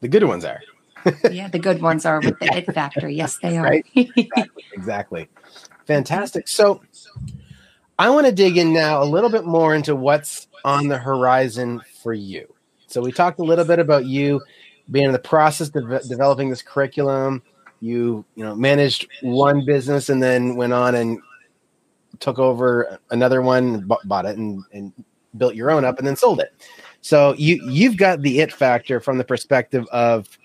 The 0.00 0.08
good 0.08 0.24
ones 0.24 0.44
are. 0.44 0.60
yeah, 1.30 1.48
the 1.48 1.58
good 1.58 1.80
ones 1.80 2.04
are 2.04 2.20
with 2.20 2.38
the 2.38 2.54
it 2.56 2.72
factor. 2.74 3.08
Yes, 3.08 3.38
they 3.38 3.56
are. 3.56 3.62
Right? 3.62 3.86
exactly, 3.94 4.64
exactly. 4.72 5.28
Fantastic. 5.86 6.48
So 6.48 6.82
I 7.98 8.10
want 8.10 8.26
to 8.26 8.32
dig 8.32 8.58
in 8.58 8.72
now 8.72 9.02
a 9.02 9.04
little 9.04 9.30
bit 9.30 9.44
more 9.44 9.74
into 9.74 9.96
what's 9.96 10.48
on 10.64 10.88
the 10.88 10.98
horizon 10.98 11.80
for 12.02 12.12
you. 12.12 12.52
So 12.86 13.00
we 13.00 13.10
talked 13.10 13.38
a 13.38 13.44
little 13.44 13.64
bit 13.64 13.78
about 13.78 14.04
you 14.04 14.42
being 14.90 15.06
in 15.06 15.12
the 15.12 15.18
process 15.18 15.68
of 15.74 16.08
developing 16.08 16.50
this 16.50 16.62
curriculum. 16.62 17.42
You, 17.80 18.24
you 18.34 18.44
know, 18.44 18.54
managed 18.54 19.08
one 19.22 19.64
business 19.64 20.08
and 20.08 20.22
then 20.22 20.56
went 20.56 20.72
on 20.72 20.94
and 20.94 21.18
took 22.20 22.38
over 22.38 22.98
another 23.10 23.42
one, 23.42 23.86
bought 24.04 24.24
it, 24.24 24.36
and, 24.38 24.62
and 24.72 24.92
built 25.36 25.54
your 25.54 25.70
own 25.70 25.84
up, 25.84 25.98
and 25.98 26.06
then 26.06 26.16
sold 26.16 26.40
it. 26.40 26.54
So 27.02 27.34
you 27.34 27.60
you've 27.68 27.96
got 27.96 28.22
the 28.22 28.40
it 28.40 28.52
factor 28.52 29.00
from 29.00 29.18
the 29.18 29.24
perspective 29.24 29.86
of, 29.92 30.38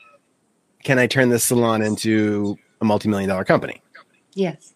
can 0.84 1.00
I 1.00 1.08
turn 1.08 1.30
this 1.30 1.44
salon 1.44 1.82
into 1.82 2.58
a 2.82 2.86
multi-million 2.86 3.30
dollar 3.30 3.46
company? 3.46 3.82
Yes. 4.34 4.74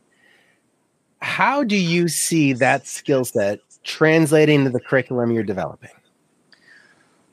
How 1.21 1.63
do 1.63 1.75
you 1.75 2.07
see 2.07 2.53
that 2.53 2.87
skill 2.87 3.25
set 3.25 3.59
translating 3.83 4.63
to 4.65 4.69
the 4.69 4.79
curriculum 4.79 5.31
you're 5.31 5.43
developing? 5.43 5.91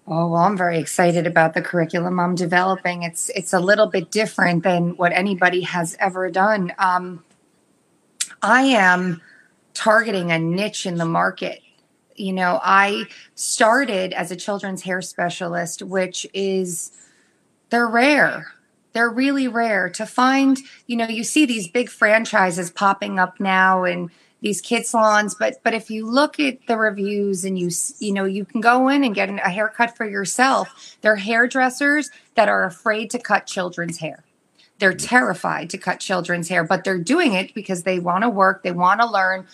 Oh, 0.06 0.28
well, 0.28 0.42
I'm 0.42 0.56
very 0.56 0.78
excited 0.78 1.26
about 1.26 1.54
the 1.54 1.62
curriculum 1.62 2.18
I'm 2.18 2.34
developing. 2.34 3.04
It's 3.04 3.28
it's 3.30 3.52
a 3.52 3.60
little 3.60 3.86
bit 3.86 4.10
different 4.10 4.64
than 4.64 4.96
what 4.96 5.12
anybody 5.12 5.60
has 5.60 5.96
ever 6.00 6.28
done. 6.30 6.72
Um, 6.78 7.24
I 8.42 8.62
am 8.62 9.22
targeting 9.74 10.32
a 10.32 10.38
niche 10.38 10.86
in 10.86 10.96
the 10.96 11.04
market. 11.04 11.60
You 12.16 12.32
know, 12.32 12.60
I 12.62 13.04
started 13.36 14.12
as 14.12 14.30
a 14.30 14.36
children's 14.36 14.82
hair 14.82 15.00
specialist, 15.02 15.82
which 15.82 16.26
is 16.34 16.90
they're 17.70 17.88
rare. 17.88 18.52
They're 18.92 19.10
really 19.10 19.48
rare 19.48 19.88
to 19.90 20.06
find. 20.06 20.58
You 20.86 20.96
know, 20.96 21.08
you 21.08 21.24
see 21.24 21.46
these 21.46 21.68
big 21.68 21.88
franchises 21.88 22.70
popping 22.70 23.18
up 23.18 23.40
now 23.40 23.84
and 23.84 24.10
these 24.42 24.60
kid 24.60 24.84
salons, 24.84 25.36
but 25.36 25.62
but 25.62 25.72
if 25.72 25.88
you 25.88 26.04
look 26.04 26.40
at 26.40 26.66
the 26.66 26.76
reviews 26.76 27.44
and 27.44 27.58
you 27.58 27.70
you 28.00 28.12
know 28.12 28.24
you 28.24 28.44
can 28.44 28.60
go 28.60 28.88
in 28.88 29.04
and 29.04 29.14
get 29.14 29.30
a 29.30 29.48
haircut 29.48 29.96
for 29.96 30.04
yourself. 30.04 30.96
They're 31.00 31.16
hairdressers 31.16 32.10
that 32.34 32.48
are 32.48 32.64
afraid 32.64 33.10
to 33.10 33.18
cut 33.20 33.46
children's 33.46 33.98
hair. 33.98 34.24
They're 34.78 34.94
terrified 34.94 35.70
to 35.70 35.78
cut 35.78 36.00
children's 36.00 36.48
hair, 36.48 36.64
but 36.64 36.82
they're 36.82 36.98
doing 36.98 37.34
it 37.34 37.54
because 37.54 37.84
they 37.84 38.00
want 38.00 38.22
to 38.22 38.28
work, 38.28 38.64
they 38.64 38.72
want 38.72 39.00
to 39.00 39.06
learn. 39.06 39.46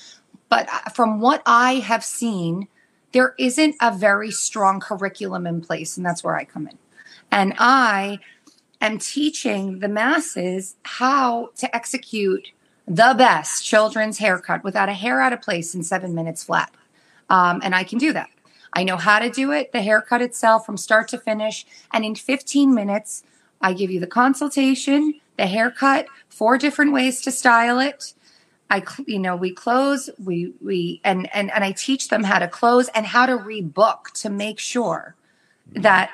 But 0.49 0.69
uh, 0.73 0.89
from 0.91 1.21
what 1.21 1.43
I 1.45 1.75
have 1.75 2.03
seen, 2.03 2.67
there 3.13 3.35
isn't 3.39 3.77
a 3.81 3.95
very 3.95 4.31
strong 4.31 4.81
curriculum 4.81 5.47
in 5.47 5.61
place, 5.61 5.99
and 5.99 6.07
that's 6.07 6.25
where 6.25 6.35
I 6.35 6.45
come 6.45 6.67
in. 6.67 6.79
And 7.31 7.53
I 7.59 8.21
am 8.81 8.99
teaching 8.99 9.81
the 9.81 9.89
masses 9.89 10.77
how 10.83 11.51
to 11.57 11.75
execute 11.75 12.53
the 12.87 13.15
best 13.17 13.65
children's 13.65 14.19
haircut 14.19 14.65
without 14.65 14.89
a 14.89 14.95
hair 14.95 15.21
out 15.21 15.33
of 15.33 15.43
place 15.43 15.75
in 15.75 15.83
seven 15.83 16.15
minutes 16.15 16.45
flat. 16.45 16.73
Um, 17.29 17.61
and 17.63 17.75
I 17.75 17.85
can 17.85 17.99
do 17.99 18.13
that. 18.15 18.31
I 18.73 18.85
know 18.85 18.97
how 18.97 19.19
to 19.19 19.31
do 19.31 19.53
it, 19.53 19.73
the 19.73 19.83
haircut 19.83 20.23
itself 20.23 20.65
from 20.65 20.77
start 20.77 21.09
to 21.09 21.19
finish. 21.19 21.67
And 21.93 22.05
in 22.05 22.15
15 22.15 22.75
minutes, 22.75 23.23
I 23.61 23.73
give 23.73 23.91
you 23.91 24.01
the 24.01 24.07
consultation, 24.07 25.21
the 25.37 25.47
haircut, 25.47 26.07
four 26.29 26.59
different 26.59 26.93
ways 26.93 27.21
to 27.23 27.31
style 27.31 27.81
it. 27.81 28.15
I, 28.71 28.85
you 29.07 29.19
know, 29.19 29.35
we 29.35 29.53
close, 29.53 30.11
we, 30.23 30.53
we, 30.63 31.01
and, 31.03 31.29
and, 31.35 31.51
and 31.51 31.65
I 31.65 31.73
teach 31.73 32.09
them 32.09 32.25
how 32.25 32.39
to 32.39 32.49
close 32.49 32.89
and 32.89 33.07
how 33.07 33.27
to 33.27 33.37
rebook 33.37 34.13
to 34.21 34.31
make 34.31 34.59
sure 34.59 35.15
that 35.73 36.11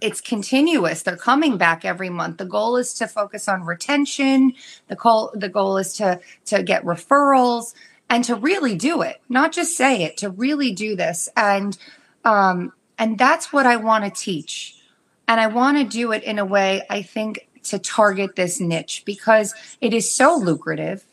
it's 0.00 0.20
continuous. 0.20 1.02
They're 1.02 1.16
coming 1.16 1.56
back 1.56 1.84
every 1.84 2.10
month. 2.10 2.38
The 2.38 2.44
goal 2.44 2.76
is 2.76 2.94
to 2.94 3.08
focus 3.08 3.48
on 3.48 3.64
retention. 3.64 4.54
The 4.88 4.96
goal, 4.96 5.30
the 5.34 5.48
goal 5.48 5.76
is 5.78 5.94
to, 5.94 6.20
to 6.46 6.62
get 6.62 6.84
referrals 6.84 7.74
and 8.10 8.24
to 8.24 8.34
really 8.34 8.74
do 8.74 9.02
it, 9.02 9.20
not 9.28 9.52
just 9.52 9.76
say 9.76 10.02
it, 10.02 10.16
to 10.18 10.30
really 10.30 10.72
do 10.72 10.96
this. 10.96 11.28
And, 11.36 11.76
um, 12.24 12.72
and 12.98 13.18
that's 13.18 13.52
what 13.52 13.66
I 13.66 13.76
want 13.76 14.04
to 14.04 14.10
teach. 14.10 14.76
And 15.26 15.40
I 15.40 15.46
want 15.48 15.76
to 15.76 15.84
do 15.84 16.12
it 16.12 16.22
in 16.22 16.38
a 16.38 16.44
way, 16.44 16.82
I 16.88 17.02
think, 17.02 17.48
to 17.64 17.78
target 17.78 18.34
this 18.34 18.60
niche 18.60 19.02
because 19.04 19.54
it 19.80 19.92
is 19.92 20.10
so 20.10 20.36
lucrative. 20.36 21.04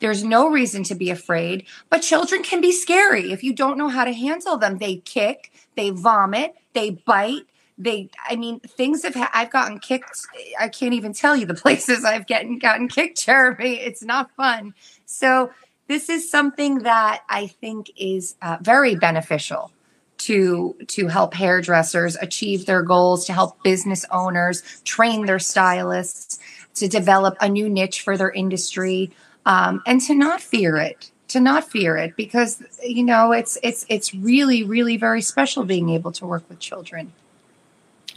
There's 0.00 0.22
no 0.22 0.50
reason 0.50 0.82
to 0.84 0.94
be 0.94 1.10
afraid, 1.10 1.66
but 1.88 2.02
children 2.02 2.42
can 2.42 2.60
be 2.60 2.72
scary 2.72 3.32
if 3.32 3.42
you 3.42 3.54
don't 3.54 3.78
know 3.78 3.88
how 3.88 4.04
to 4.04 4.12
handle 4.12 4.58
them. 4.58 4.78
They 4.78 4.96
kick, 4.96 5.50
they 5.76 5.90
vomit, 5.90 6.56
they 6.74 6.90
bite. 6.90 7.46
They, 7.76 8.08
I 8.28 8.36
mean, 8.36 8.60
things 8.60 9.02
have. 9.02 9.14
Ha- 9.14 9.30
I've 9.34 9.50
gotten 9.50 9.78
kicked. 9.80 10.26
I 10.60 10.68
can't 10.68 10.94
even 10.94 11.12
tell 11.12 11.36
you 11.36 11.46
the 11.46 11.54
places 11.64 12.04
I've 12.04 12.26
gotten 12.26 12.58
gotten 12.58 12.88
kicked, 12.88 13.24
Jeremy. 13.24 13.80
It's 13.80 14.02
not 14.02 14.30
fun. 14.36 14.74
So 15.06 15.50
this 15.88 16.08
is 16.08 16.30
something 16.30 16.80
that 16.80 17.22
I 17.28 17.48
think 17.48 17.90
is 17.96 18.36
uh, 18.42 18.58
very 18.60 18.94
beneficial 18.94 19.72
to 20.18 20.76
to 20.88 21.08
help 21.08 21.34
hairdressers 21.34 22.16
achieve 22.16 22.66
their 22.66 22.82
goals, 22.82 23.26
to 23.26 23.32
help 23.32 23.62
business 23.62 24.04
owners 24.10 24.62
train 24.84 25.26
their 25.26 25.38
stylists, 25.38 26.38
to 26.74 26.88
develop 26.88 27.36
a 27.40 27.48
new 27.48 27.68
niche 27.68 28.02
for 28.02 28.16
their 28.16 28.30
industry, 28.30 29.10
um, 29.46 29.82
and 29.86 30.00
to 30.02 30.14
not 30.14 30.40
fear 30.40 30.76
it. 30.76 31.10
To 31.28 31.40
not 31.40 31.68
fear 31.68 31.96
it 31.96 32.14
because 32.16 32.62
you 32.82 33.02
know 33.02 33.32
it's 33.32 33.58
it's 33.62 33.84
it's 33.88 34.14
really 34.14 34.62
really 34.62 34.96
very 34.96 35.20
special 35.20 35.64
being 35.64 35.88
able 35.88 36.12
to 36.12 36.26
work 36.26 36.48
with 36.48 36.60
children. 36.60 37.12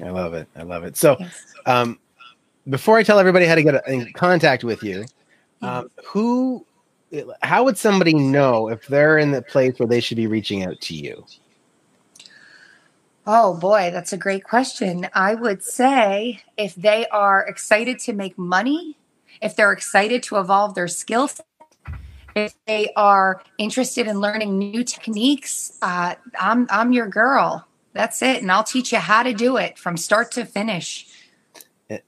I 0.03 0.09
love 0.09 0.33
it. 0.33 0.47
I 0.55 0.63
love 0.63 0.83
it. 0.83 0.97
So, 0.97 1.17
Yes. 1.19 1.53
um, 1.65 1.99
before 2.69 2.97
I 2.97 3.03
tell 3.03 3.19
everybody 3.19 3.45
how 3.45 3.55
to 3.55 3.63
get 3.63 3.87
in 3.87 4.11
contact 4.13 4.63
with 4.63 4.83
you, 4.83 5.05
um, 5.61 5.89
who, 6.05 6.65
how 7.41 7.63
would 7.63 7.77
somebody 7.77 8.13
know 8.13 8.69
if 8.69 8.85
they're 8.87 9.17
in 9.17 9.31
the 9.31 9.41
place 9.41 9.79
where 9.79 9.87
they 9.87 9.99
should 9.99 10.17
be 10.17 10.27
reaching 10.27 10.63
out 10.63 10.79
to 10.81 10.95
you? 10.95 11.25
Oh 13.25 13.55
boy, 13.57 13.89
that's 13.91 14.13
a 14.13 14.17
great 14.17 14.45
question. 14.45 15.07
I 15.13 15.35
would 15.35 15.61
say 15.61 16.41
if 16.55 16.75
they 16.75 17.07
are 17.07 17.45
excited 17.45 17.99
to 17.99 18.13
make 18.13 18.37
money, 18.37 18.97
if 19.41 19.55
they're 19.55 19.73
excited 19.73 20.23
to 20.23 20.37
evolve 20.37 20.75
their 20.75 20.87
skill 20.87 21.27
set, 21.27 21.45
if 22.35 22.55
they 22.65 22.93
are 22.95 23.41
interested 23.57 24.07
in 24.07 24.21
learning 24.21 24.57
new 24.57 24.83
techniques, 24.83 25.77
uh, 25.81 26.15
I'm 26.39 26.67
I'm 26.69 26.93
your 26.93 27.07
girl. 27.07 27.67
That's 27.97 28.21
it, 28.21 28.43
and 28.43 28.51
I'll 28.51 28.63
teach 28.63 28.91
you 28.91 28.99
how 28.99 29.23
to 29.23 29.33
do 29.33 29.57
it 29.57 29.79
from 29.79 29.97
start 29.97 30.31
to 30.33 30.45
finish. 30.45 31.07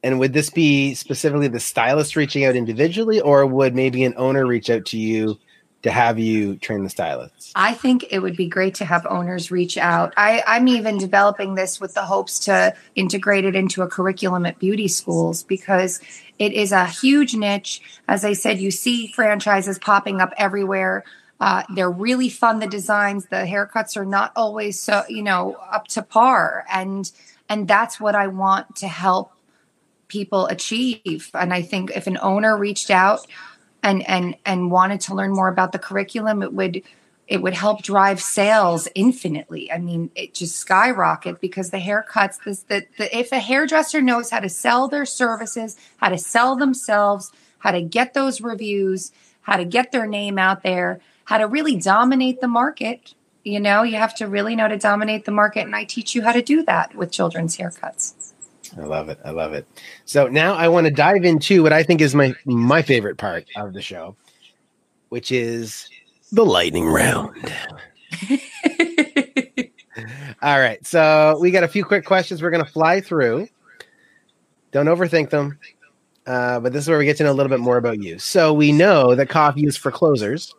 And 0.04 0.20
would 0.20 0.34
this 0.34 0.52
be 0.52 0.94
specifically 0.94 1.48
the 1.48 1.60
stylist 1.60 2.16
reaching 2.16 2.46
out 2.46 2.56
individually, 2.56 3.20
or 3.20 3.44
would 3.48 3.74
maybe 3.74 4.04
an 4.04 4.14
owner 4.16 4.46
reach 4.46 4.70
out 4.70 4.86
to 4.86 5.00
you 5.00 5.40
to 5.82 5.90
have 5.90 6.20
you 6.20 6.58
train 6.58 6.84
the 6.84 6.92
stylists? 6.92 7.52
I 7.56 7.74
think 7.74 8.06
it 8.12 8.20
would 8.20 8.38
be 8.38 8.48
great 8.48 8.76
to 8.76 8.86
have 8.86 9.08
owners 9.08 9.50
reach 9.50 9.80
out. 9.80 10.14
I, 10.16 10.44
I'm 10.46 10.68
even 10.68 11.00
developing 11.00 11.56
this 11.56 11.82
with 11.82 11.96
the 11.96 12.04
hopes 12.04 12.38
to 12.42 12.76
integrate 12.94 13.46
it 13.46 13.56
into 13.56 13.82
a 13.82 13.88
curriculum 13.88 14.46
at 14.46 14.60
beauty 14.60 14.90
schools 14.90 15.42
because 15.42 16.02
it 16.38 16.54
is 16.54 16.72
a 16.72 16.86
huge 16.86 17.34
niche. 17.34 17.82
As 18.08 18.24
I 18.24 18.34
said, 18.34 18.60
you 18.60 18.70
see 18.70 19.12
franchises 19.12 19.80
popping 19.80 20.22
up 20.22 20.34
everywhere. 20.38 21.04
Uh, 21.40 21.64
they're 21.74 21.92
really 21.92 22.30
fun. 22.30 22.60
The 22.60 22.68
designs, 22.68 23.28
the 23.28 23.38
haircuts 23.38 23.96
are 23.96 24.06
not 24.06 24.32
always 24.36 24.80
so 24.80 25.04
you 25.08 25.24
know 25.24 25.56
up 25.72 25.88
to 25.90 26.02
par, 26.02 26.66
and 26.72 27.10
and 27.48 27.68
that's 27.68 28.00
what 28.00 28.16
I 28.16 28.28
want 28.28 28.76
to 28.78 28.88
help 28.88 29.32
people 30.08 30.48
achieve. 30.48 31.30
And 31.34 31.54
I 31.54 31.62
think 31.62 31.92
if 31.96 32.08
an 32.08 32.18
owner 32.22 32.58
reached 32.58 32.92
out 32.92 33.26
and 33.82 34.08
and 34.10 34.36
and 34.46 34.72
wanted 34.72 35.02
to 35.02 35.16
learn 35.16 35.32
more 35.32 35.48
about 35.48 35.72
the 35.72 35.80
curriculum, 35.80 36.44
it 36.44 36.54
would 36.54 36.84
it 37.30 37.44
would 37.44 37.54
help 37.54 37.84
drive 37.84 38.20
sales 38.20 38.88
infinitely. 38.96 39.72
I 39.72 39.78
mean, 39.78 40.10
it 40.16 40.34
just 40.34 40.58
skyrocket 40.58 41.40
because 41.40 41.70
the 41.70 41.78
haircuts, 41.78 42.44
this 42.44 42.64
the, 42.64 42.86
the 42.98 43.18
if 43.18 43.32
a 43.32 43.40
hairdresser 43.40 44.02
knows 44.02 44.32
how 44.32 44.40
to 44.40 44.50
sell 44.50 44.88
their 44.88 45.06
services, 45.06 45.78
how 45.98 46.10
to 46.10 46.18
sell 46.18 46.56
themselves, 46.56 47.32
how 47.60 47.72
to 47.72 47.82
get 47.82 48.14
those 48.14 48.42
reviews, 48.42 49.12
how 49.42 49.58
to 49.58 49.66
get 49.66 49.92
their 49.92 50.08
name 50.08 50.40
out 50.40 50.64
there, 50.64 51.00
how 51.30 51.38
to 51.38 51.46
really 51.46 51.76
dominate 51.76 52.42
the 52.42 52.48
market. 52.48 53.14
You 53.44 53.60
know, 53.60 53.84
you 53.84 53.98
have 53.98 54.16
to 54.16 54.28
really 54.28 54.56
know 54.56 54.68
to 54.68 54.80
dominate 54.80 55.26
the 55.26 55.32
market. 55.32 55.62
And 55.62 55.76
I 55.76 55.84
teach 55.84 56.16
you 56.16 56.24
how 56.24 56.32
to 56.32 56.42
do 56.42 56.64
that 56.64 56.96
with 56.96 57.12
children's 57.12 57.56
haircuts. 57.56 58.34
I 58.76 58.82
love 58.82 59.10
it. 59.10 59.20
I 59.24 59.30
love 59.30 59.54
it. 59.54 59.68
So 60.06 60.28
now 60.28 60.56
I 60.56 60.70
want 60.70 60.86
to 60.86 60.92
dive 60.92 61.24
into 61.24 61.62
what 61.62 61.72
I 61.72 61.84
think 61.84 62.02
is 62.02 62.16
my 62.16 62.34
my 62.46 62.82
favorite 62.82 63.20
part 63.20 63.46
of 63.56 63.74
the 63.74 63.82
show, 63.82 64.16
which 65.10 65.32
is 65.32 65.88
the 66.32 66.44
lightning 66.44 66.88
round. 66.88 67.36
All 70.42 70.60
right. 70.60 70.84
So 70.84 71.38
we 71.40 71.52
got 71.52 71.64
a 71.64 71.68
few 71.68 71.86
quick 71.86 72.06
questions 72.06 72.42
we're 72.42 72.50
going 72.50 72.66
to 72.66 72.72
fly 72.72 73.02
through. 73.02 73.48
Don't 74.72 74.88
overthink 74.88 75.30
them. 75.30 75.60
Uh, 76.26 76.60
but 76.60 76.74
this 76.74 76.84
is 76.84 76.90
where 76.90 76.98
we 76.98 77.06
get 77.06 77.18
to 77.18 77.24
know 77.24 77.32
a 77.32 77.34
little 77.34 77.50
bit 77.50 77.60
more 77.60 77.78
about 77.78 78.02
you. 78.02 78.18
So 78.18 78.52
we 78.52 78.72
know 78.72 79.14
that 79.14 79.30
coffee 79.30 79.66
is 79.66 79.78
for 79.78 79.92
closers. 79.92 80.54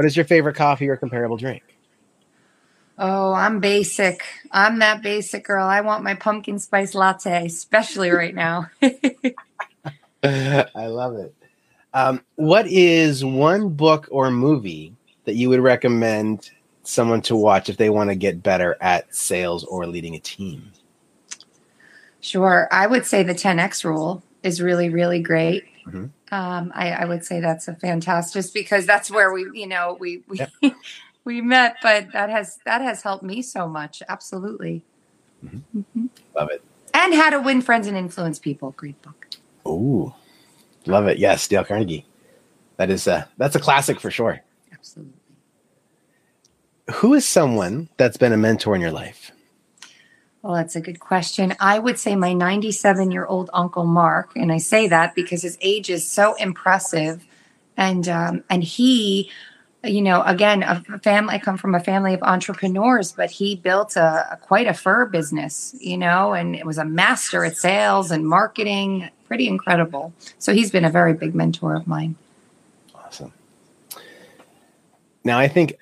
What 0.00 0.06
is 0.06 0.16
your 0.16 0.24
favorite 0.24 0.56
coffee 0.56 0.88
or 0.88 0.96
comparable 0.96 1.36
drink? 1.36 1.62
Oh, 2.96 3.34
I'm 3.34 3.60
basic. 3.60 4.24
I'm 4.50 4.78
that 4.78 5.02
basic 5.02 5.44
girl. 5.44 5.66
I 5.66 5.82
want 5.82 6.02
my 6.02 6.14
pumpkin 6.14 6.58
spice 6.58 6.94
latte, 6.94 7.44
especially 7.44 8.08
right 8.08 8.34
now. 8.34 8.70
I 10.24 10.86
love 10.86 11.16
it. 11.16 11.34
Um, 11.92 12.24
what 12.36 12.66
is 12.66 13.22
one 13.22 13.68
book 13.68 14.08
or 14.10 14.30
movie 14.30 14.94
that 15.26 15.34
you 15.34 15.50
would 15.50 15.60
recommend 15.60 16.50
someone 16.82 17.20
to 17.20 17.36
watch 17.36 17.68
if 17.68 17.76
they 17.76 17.90
want 17.90 18.08
to 18.08 18.16
get 18.16 18.42
better 18.42 18.78
at 18.80 19.14
sales 19.14 19.64
or 19.64 19.86
leading 19.86 20.14
a 20.14 20.18
team? 20.18 20.72
Sure. 22.22 22.68
I 22.72 22.86
would 22.86 23.04
say 23.04 23.22
the 23.22 23.34
10X 23.34 23.84
rule 23.84 24.22
is 24.42 24.62
really, 24.62 24.88
really 24.88 25.20
great. 25.20 25.64
Mm-hmm. 25.86 26.06
Um, 26.32 26.70
I, 26.74 26.90
I, 26.92 27.04
would 27.06 27.24
say 27.24 27.40
that's 27.40 27.66
a 27.66 27.74
fantastic 27.74 28.44
because 28.54 28.86
that's 28.86 29.10
where 29.10 29.32
we, 29.32 29.50
you 29.52 29.66
know, 29.66 29.96
we, 29.98 30.22
we, 30.28 30.38
yep. 30.38 30.50
we 31.24 31.40
met, 31.40 31.76
but 31.82 32.12
that 32.12 32.30
has 32.30 32.58
that 32.64 32.80
has 32.80 33.02
helped 33.02 33.24
me 33.24 33.42
so 33.42 33.66
much. 33.66 34.00
Absolutely. 34.08 34.84
Mm-hmm. 35.44 35.78
Mm-hmm. 35.80 36.06
Love 36.36 36.50
it. 36.50 36.62
And 36.94 37.14
how 37.14 37.30
to 37.30 37.40
win 37.40 37.62
friends 37.62 37.86
and 37.86 37.96
influence 37.96 38.38
people. 38.38 38.72
Great 38.76 39.00
book. 39.02 39.28
Ooh, 39.66 40.14
love 40.86 41.06
it. 41.08 41.18
Yes, 41.18 41.46
Dale 41.48 41.64
Carnegie. 41.64 42.06
That 42.76 42.90
is 42.90 43.06
a 43.06 43.28
that's 43.36 43.56
a 43.56 43.60
classic 43.60 44.00
for 44.00 44.10
sure. 44.10 44.40
Absolutely. 44.72 45.14
Who 46.94 47.14
is 47.14 47.26
someone 47.26 47.88
that's 47.96 48.16
been 48.16 48.32
a 48.32 48.36
mentor 48.36 48.74
in 48.74 48.80
your 48.80 48.90
life? 48.90 49.32
Well, 50.42 50.54
that's 50.54 50.76
a 50.76 50.80
good 50.80 51.00
question. 51.00 51.54
I 51.60 51.78
would 51.78 51.98
say 51.98 52.16
my 52.16 52.32
97 52.32 53.10
year 53.10 53.26
old 53.26 53.50
uncle 53.52 53.84
Mark, 53.84 54.32
and 54.36 54.50
I 54.50 54.58
say 54.58 54.88
that 54.88 55.14
because 55.14 55.42
his 55.42 55.58
age 55.60 55.90
is 55.90 56.10
so 56.10 56.34
impressive, 56.34 57.24
and 57.76 58.08
um, 58.08 58.44
and 58.48 58.64
he 58.64 59.30
you 59.82 60.02
know, 60.02 60.22
again, 60.22 60.62
a 60.62 60.82
family. 60.98 61.34
I 61.34 61.38
come 61.38 61.56
from 61.56 61.74
a 61.74 61.80
family 61.80 62.12
of 62.12 62.22
entrepreneurs, 62.22 63.12
but 63.12 63.30
he 63.30 63.56
built 63.56 63.96
a, 63.96 64.32
a, 64.32 64.36
quite 64.36 64.66
a 64.66 64.74
fur 64.74 65.06
business, 65.06 65.74
you 65.80 65.96
know, 65.96 66.34
and 66.34 66.54
it 66.54 66.66
was 66.66 66.76
a 66.76 66.84
master 66.84 67.44
at 67.44 67.56
sales 67.56 68.10
and 68.10 68.26
marketing. 68.26 69.08
Pretty 69.26 69.48
incredible. 69.48 70.12
So 70.38 70.52
he's 70.52 70.70
been 70.70 70.84
a 70.84 70.90
very 70.90 71.14
big 71.14 71.34
mentor 71.34 71.74
of 71.74 71.86
mine. 71.86 72.16
Awesome. 72.94 73.32
Now, 75.24 75.38
I 75.38 75.48
think 75.48 75.78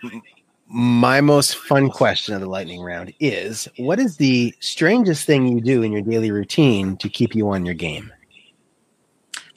my 0.69 1.21
most 1.21 1.57
fun 1.57 1.91
question 1.91 2.35
of 2.35 2.41
the 2.41 2.49
lightning 2.49 2.83
round 2.83 3.13
is: 3.21 3.69
What 3.79 3.99
is 3.99 4.17
the 4.17 4.55
strangest 4.61 5.27
thing 5.27 5.47
you 5.47 5.61
do 5.61 5.83
in 5.83 5.93
your 5.93 6.03
daily 6.03 6.31
routine 6.31 6.97
to 6.99 7.09
keep 7.09 7.35
you 7.35 7.51
on 7.51 7.65
your 7.65 7.75
game? 7.75 8.13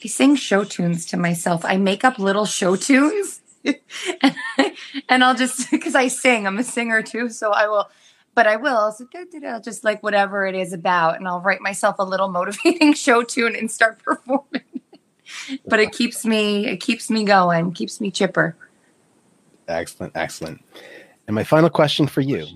I 0.04 0.08
sing 0.08 0.34
show 0.34 0.64
tunes 0.64 1.06
to 1.06 1.16
myself. 1.16 1.64
I 1.64 1.76
make 1.76 2.04
up 2.04 2.18
little 2.18 2.44
show 2.44 2.74
tunes 2.74 3.42
and, 3.64 4.34
and 5.08 5.24
I'll 5.24 5.34
just 5.34 5.70
because 5.70 5.94
I 5.94 6.08
sing, 6.08 6.46
I'm 6.46 6.58
a 6.58 6.64
singer 6.64 7.02
too, 7.02 7.28
so 7.28 7.50
I 7.50 7.68
will. 7.68 7.88
But 8.34 8.46
I 8.46 8.56
will 8.56 8.92
so, 8.92 9.06
I'll 9.46 9.60
just 9.60 9.84
like 9.84 10.02
whatever 10.02 10.46
it 10.46 10.54
is 10.54 10.72
about, 10.72 11.16
and 11.16 11.28
I'll 11.28 11.40
write 11.40 11.60
myself 11.60 11.96
a 11.98 12.04
little 12.04 12.28
motivating 12.30 12.94
show 12.94 13.22
tune 13.22 13.54
and 13.54 13.70
start 13.70 14.02
performing. 14.02 14.62
but 15.66 15.80
it 15.80 15.92
keeps 15.92 16.24
me 16.24 16.66
it 16.66 16.78
keeps 16.78 17.10
me 17.10 17.24
going, 17.24 17.72
keeps 17.72 18.00
me 18.00 18.10
chipper. 18.10 18.56
Excellent, 19.68 20.12
excellent. 20.16 20.64
And 21.32 21.36
my 21.36 21.44
final 21.44 21.70
question 21.70 22.06
for 22.08 22.20
you 22.20 22.46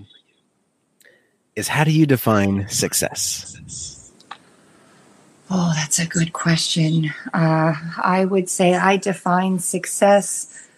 is: 1.55 1.67
How 1.67 1.83
do 1.83 1.89
you 1.89 2.05
define 2.05 2.69
success? 2.69 4.11
Oh, 5.49 5.73
that's 5.75 5.97
a 5.97 6.05
good 6.05 6.31
question. 6.31 7.11
Uh, 7.33 7.73
I 7.97 8.25
would 8.25 8.51
say 8.51 8.75
I 8.75 8.97
define 8.97 9.57
success 9.57 10.69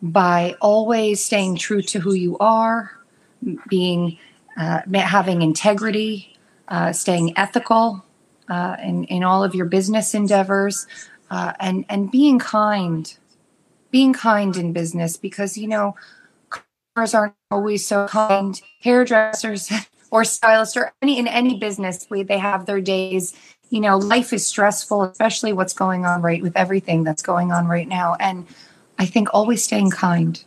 by 0.00 0.56
always 0.62 1.22
staying 1.22 1.56
true 1.56 1.82
to 1.82 2.00
who 2.00 2.14
you 2.14 2.38
are, 2.38 2.92
being 3.68 4.16
uh, 4.56 4.80
having 4.94 5.42
integrity, 5.42 6.38
uh, 6.68 6.94
staying 6.94 7.36
ethical 7.36 8.06
uh, 8.48 8.78
in 8.82 9.04
in 9.04 9.22
all 9.22 9.44
of 9.44 9.54
your 9.54 9.66
business 9.66 10.14
endeavors, 10.14 10.86
uh, 11.30 11.52
and 11.60 11.84
and 11.90 12.10
being 12.10 12.38
kind, 12.38 13.18
being 13.90 14.14
kind 14.14 14.56
in 14.56 14.72
business 14.72 15.18
because 15.18 15.58
you 15.58 15.68
know 15.68 15.94
aren't 16.96 17.34
always 17.50 17.86
so 17.86 18.06
kind. 18.06 18.60
Hairdressers 18.80 19.72
or 20.10 20.24
stylists 20.24 20.76
or 20.76 20.92
any 21.02 21.18
in 21.18 21.26
any 21.26 21.58
business, 21.58 22.06
we 22.08 22.22
they 22.22 22.38
have 22.38 22.66
their 22.66 22.80
days. 22.80 23.34
You 23.70 23.80
know, 23.80 23.96
life 23.96 24.32
is 24.32 24.46
stressful, 24.46 25.02
especially 25.02 25.52
what's 25.52 25.72
going 25.72 26.06
on 26.06 26.22
right 26.22 26.42
with 26.42 26.56
everything 26.56 27.02
that's 27.02 27.22
going 27.22 27.50
on 27.50 27.66
right 27.66 27.88
now, 27.88 28.16
and 28.20 28.46
I 28.98 29.06
think 29.06 29.28
always 29.32 29.64
staying 29.64 29.90
kind. 29.90 30.42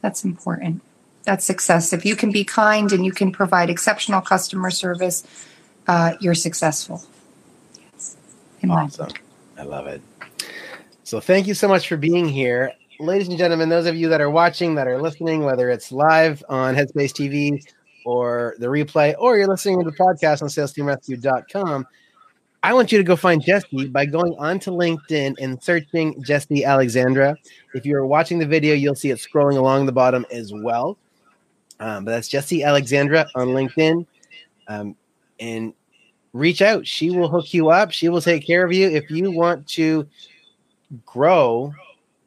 That's 0.00 0.24
important. 0.24 0.80
That's 1.24 1.44
success. 1.44 1.92
If 1.92 2.06
you 2.06 2.16
can 2.16 2.32
be 2.32 2.44
kind 2.44 2.90
and 2.92 3.04
you 3.04 3.12
can 3.12 3.30
provide 3.30 3.68
exceptional 3.68 4.22
customer 4.22 4.70
service, 4.70 5.26
uh, 5.86 6.14
you're 6.20 6.34
successful. 6.34 7.04
Yes. 7.92 8.16
awesome. 8.66 9.10
I 9.58 9.64
love 9.64 9.86
it. 9.86 10.00
So 11.04 11.20
thank 11.20 11.46
you 11.46 11.54
so 11.54 11.68
much 11.68 11.88
for 11.88 11.98
being 11.98 12.26
here. 12.28 12.72
Ladies 13.00 13.28
and 13.28 13.38
gentlemen, 13.38 13.70
those 13.70 13.86
of 13.86 13.96
you 13.96 14.10
that 14.10 14.20
are 14.20 14.28
watching, 14.28 14.74
that 14.74 14.86
are 14.86 15.00
listening, 15.00 15.42
whether 15.42 15.70
it's 15.70 15.90
live 15.90 16.44
on 16.50 16.74
Headspace 16.74 17.12
TV 17.12 17.58
or 18.04 18.56
the 18.58 18.66
replay, 18.66 19.14
or 19.18 19.38
you're 19.38 19.48
listening 19.48 19.82
to 19.82 19.90
the 19.90 19.96
podcast 19.96 20.42
on 20.42 20.48
salesteamrescue.com, 20.48 21.86
I 22.62 22.74
want 22.74 22.92
you 22.92 22.98
to 22.98 23.04
go 23.04 23.16
find 23.16 23.42
Jesse 23.42 23.88
by 23.88 24.04
going 24.04 24.34
onto 24.38 24.70
LinkedIn 24.70 25.36
and 25.40 25.62
searching 25.62 26.22
Jesse 26.22 26.62
Alexandra. 26.62 27.36
If 27.72 27.86
you're 27.86 28.04
watching 28.04 28.38
the 28.38 28.46
video, 28.46 28.74
you'll 28.74 28.94
see 28.94 29.08
it 29.08 29.18
scrolling 29.18 29.56
along 29.56 29.86
the 29.86 29.92
bottom 29.92 30.26
as 30.30 30.52
well. 30.52 30.98
Um, 31.80 32.04
but 32.04 32.10
that's 32.10 32.28
Jesse 32.28 32.62
Alexandra 32.62 33.26
on 33.34 33.48
LinkedIn. 33.48 34.04
Um, 34.68 34.94
and 35.38 35.72
reach 36.34 36.60
out. 36.60 36.86
She 36.86 37.10
will 37.10 37.30
hook 37.30 37.54
you 37.54 37.70
up. 37.70 37.92
She 37.92 38.10
will 38.10 38.20
take 38.20 38.46
care 38.46 38.62
of 38.62 38.74
you. 38.74 38.90
If 38.90 39.10
you 39.10 39.30
want 39.30 39.66
to 39.68 40.06
grow 41.06 41.72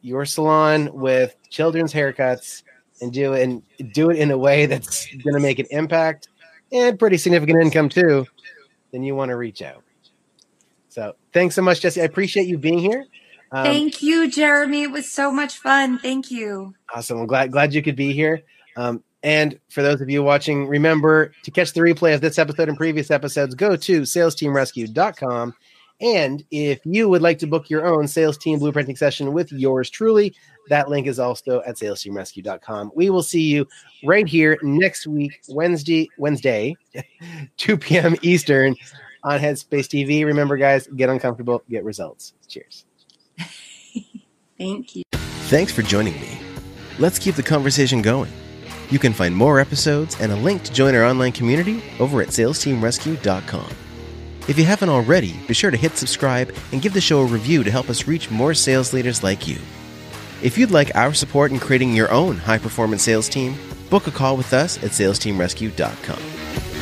your 0.04 0.26
salon 0.26 0.90
with 0.94 1.36
children's 1.50 1.92
haircuts 1.92 2.62
and 3.02 3.12
do 3.12 3.34
it 3.34 3.44
and 3.44 3.64
do 3.94 4.12
it 4.12 4.18
in 4.18 4.30
a 4.30 4.38
way 4.38 4.68
that's 4.68 5.08
going 5.24 5.34
to 5.34 5.40
make 5.40 5.58
an 5.58 5.66
impact 5.72 6.28
and 6.72 7.00
pretty 7.00 7.18
significant 7.18 7.62
income 7.62 7.90
too, 7.90 8.26
then 8.92 9.04
you 9.04 9.16
want 9.16 9.30
to 9.30 9.36
reach 9.36 9.62
out. 9.62 9.84
So 10.90 11.16
thanks 11.34 11.56
so 11.56 11.62
much, 11.62 11.82
Jesse. 11.82 12.02
I 12.02 12.06
appreciate 12.06 12.48
you 12.48 12.58
being 12.58 12.80
here. 12.80 13.06
Um, 13.52 13.64
Thank 13.66 14.02
you, 14.02 14.30
Jeremy. 14.30 14.84
It 14.84 14.92
was 14.92 15.10
so 15.10 15.32
much 15.32 15.58
fun. 15.58 16.00
Thank 16.00 16.32
you. 16.32 16.74
Awesome. 16.94 17.20
I'm 17.20 17.28
glad 17.28 17.52
glad 17.52 17.74
you 17.74 17.82
could 17.82 17.96
be 17.96 18.12
here. 18.14 18.42
Um, 18.76 19.04
and 19.22 19.60
for 19.70 19.82
those 19.82 20.02
of 20.02 20.10
you 20.10 20.22
watching, 20.22 20.68
remember 20.68 21.32
to 21.44 21.52
catch 21.52 21.74
the 21.74 21.80
replay 21.80 22.14
of 22.14 22.22
this 22.22 22.38
episode 22.38 22.68
and 22.68 22.78
previous 22.78 23.10
episodes, 23.10 23.56
go 23.56 23.76
to 23.76 24.02
salesteamrescue.com. 24.02 25.54
And 26.04 26.44
if 26.52 26.82
you 26.84 27.08
would 27.08 27.22
like 27.22 27.40
to 27.40 27.48
book 27.48 27.70
your 27.70 27.86
own 27.86 28.10
sales 28.10 28.38
team 28.38 28.60
blueprinting 28.60 28.98
session 28.98 29.32
with 29.32 29.54
yours 29.54 29.90
truly, 29.90 30.36
that 30.68 30.90
link 30.90 31.08
is 31.08 31.18
also 31.18 31.62
at 31.66 31.78
salesteamrescue.com. 31.78 32.92
We 32.94 33.10
will 33.10 33.24
see 33.24 33.42
you 33.42 33.66
right 34.04 34.28
here 34.28 34.60
next 34.62 35.08
week, 35.08 35.40
Wednesday, 35.48 36.10
Wednesday, 36.18 36.76
2 37.58 37.78
p.m. 37.78 38.18
Eastern 38.22 38.76
on 39.24 39.40
Headspace 39.40 39.88
TV. 39.88 40.26
Remember, 40.26 40.58
guys, 40.58 40.88
get 40.88 41.10
uncomfortable, 41.10 41.64
get 41.70 41.86
results. 41.86 42.34
Cheers. 42.50 42.86
Thank 44.58 44.98
you. 44.98 45.04
Thanks 45.48 45.72
for 45.72 45.84
joining 45.84 46.20
me. 46.20 46.38
Let's 47.00 47.18
keep 47.18 47.36
the 47.36 47.44
conversation 47.44 48.02
going. 48.02 48.32
You 48.90 49.00
can 49.00 49.14
find 49.14 49.34
more 49.34 49.58
episodes 49.58 50.20
and 50.20 50.34
a 50.34 50.36
link 50.36 50.64
to 50.64 50.74
join 50.74 50.96
our 50.96 51.06
online 51.06 51.32
community 51.32 51.82
over 52.00 52.22
at 52.22 52.28
salesteamrescue.com. 52.28 53.83
If 54.46 54.60
you 54.60 54.66
haven't 54.66 54.90
already, 54.90 55.40
be 55.48 55.54
sure 55.54 55.72
to 55.72 55.78
hit 55.78 55.96
subscribe 55.96 56.54
and 56.74 56.82
give 56.82 56.92
the 56.94 57.00
show 57.00 57.22
a 57.22 57.26
review 57.26 57.64
to 57.64 57.72
help 57.72 57.90
us 57.90 58.08
reach 58.08 58.30
more 58.30 58.54
sales 58.54 58.92
leaders 58.92 59.24
like 59.24 59.48
you. 59.48 59.58
If 60.42 60.58
you'd 60.58 60.72
like 60.72 60.94
our 60.96 61.14
support 61.14 61.52
in 61.52 61.60
creating 61.60 61.94
your 61.94 62.12
own 62.12 62.36
high 62.36 62.58
performance 62.58 63.04
sales 63.04 63.30
team, 63.30 63.56
book 63.90 64.08
a 64.08 64.12
call 64.12 64.36
with 64.36 64.52
us 64.54 64.78
at 64.84 64.92
salesteamrescue.com. 64.92 66.73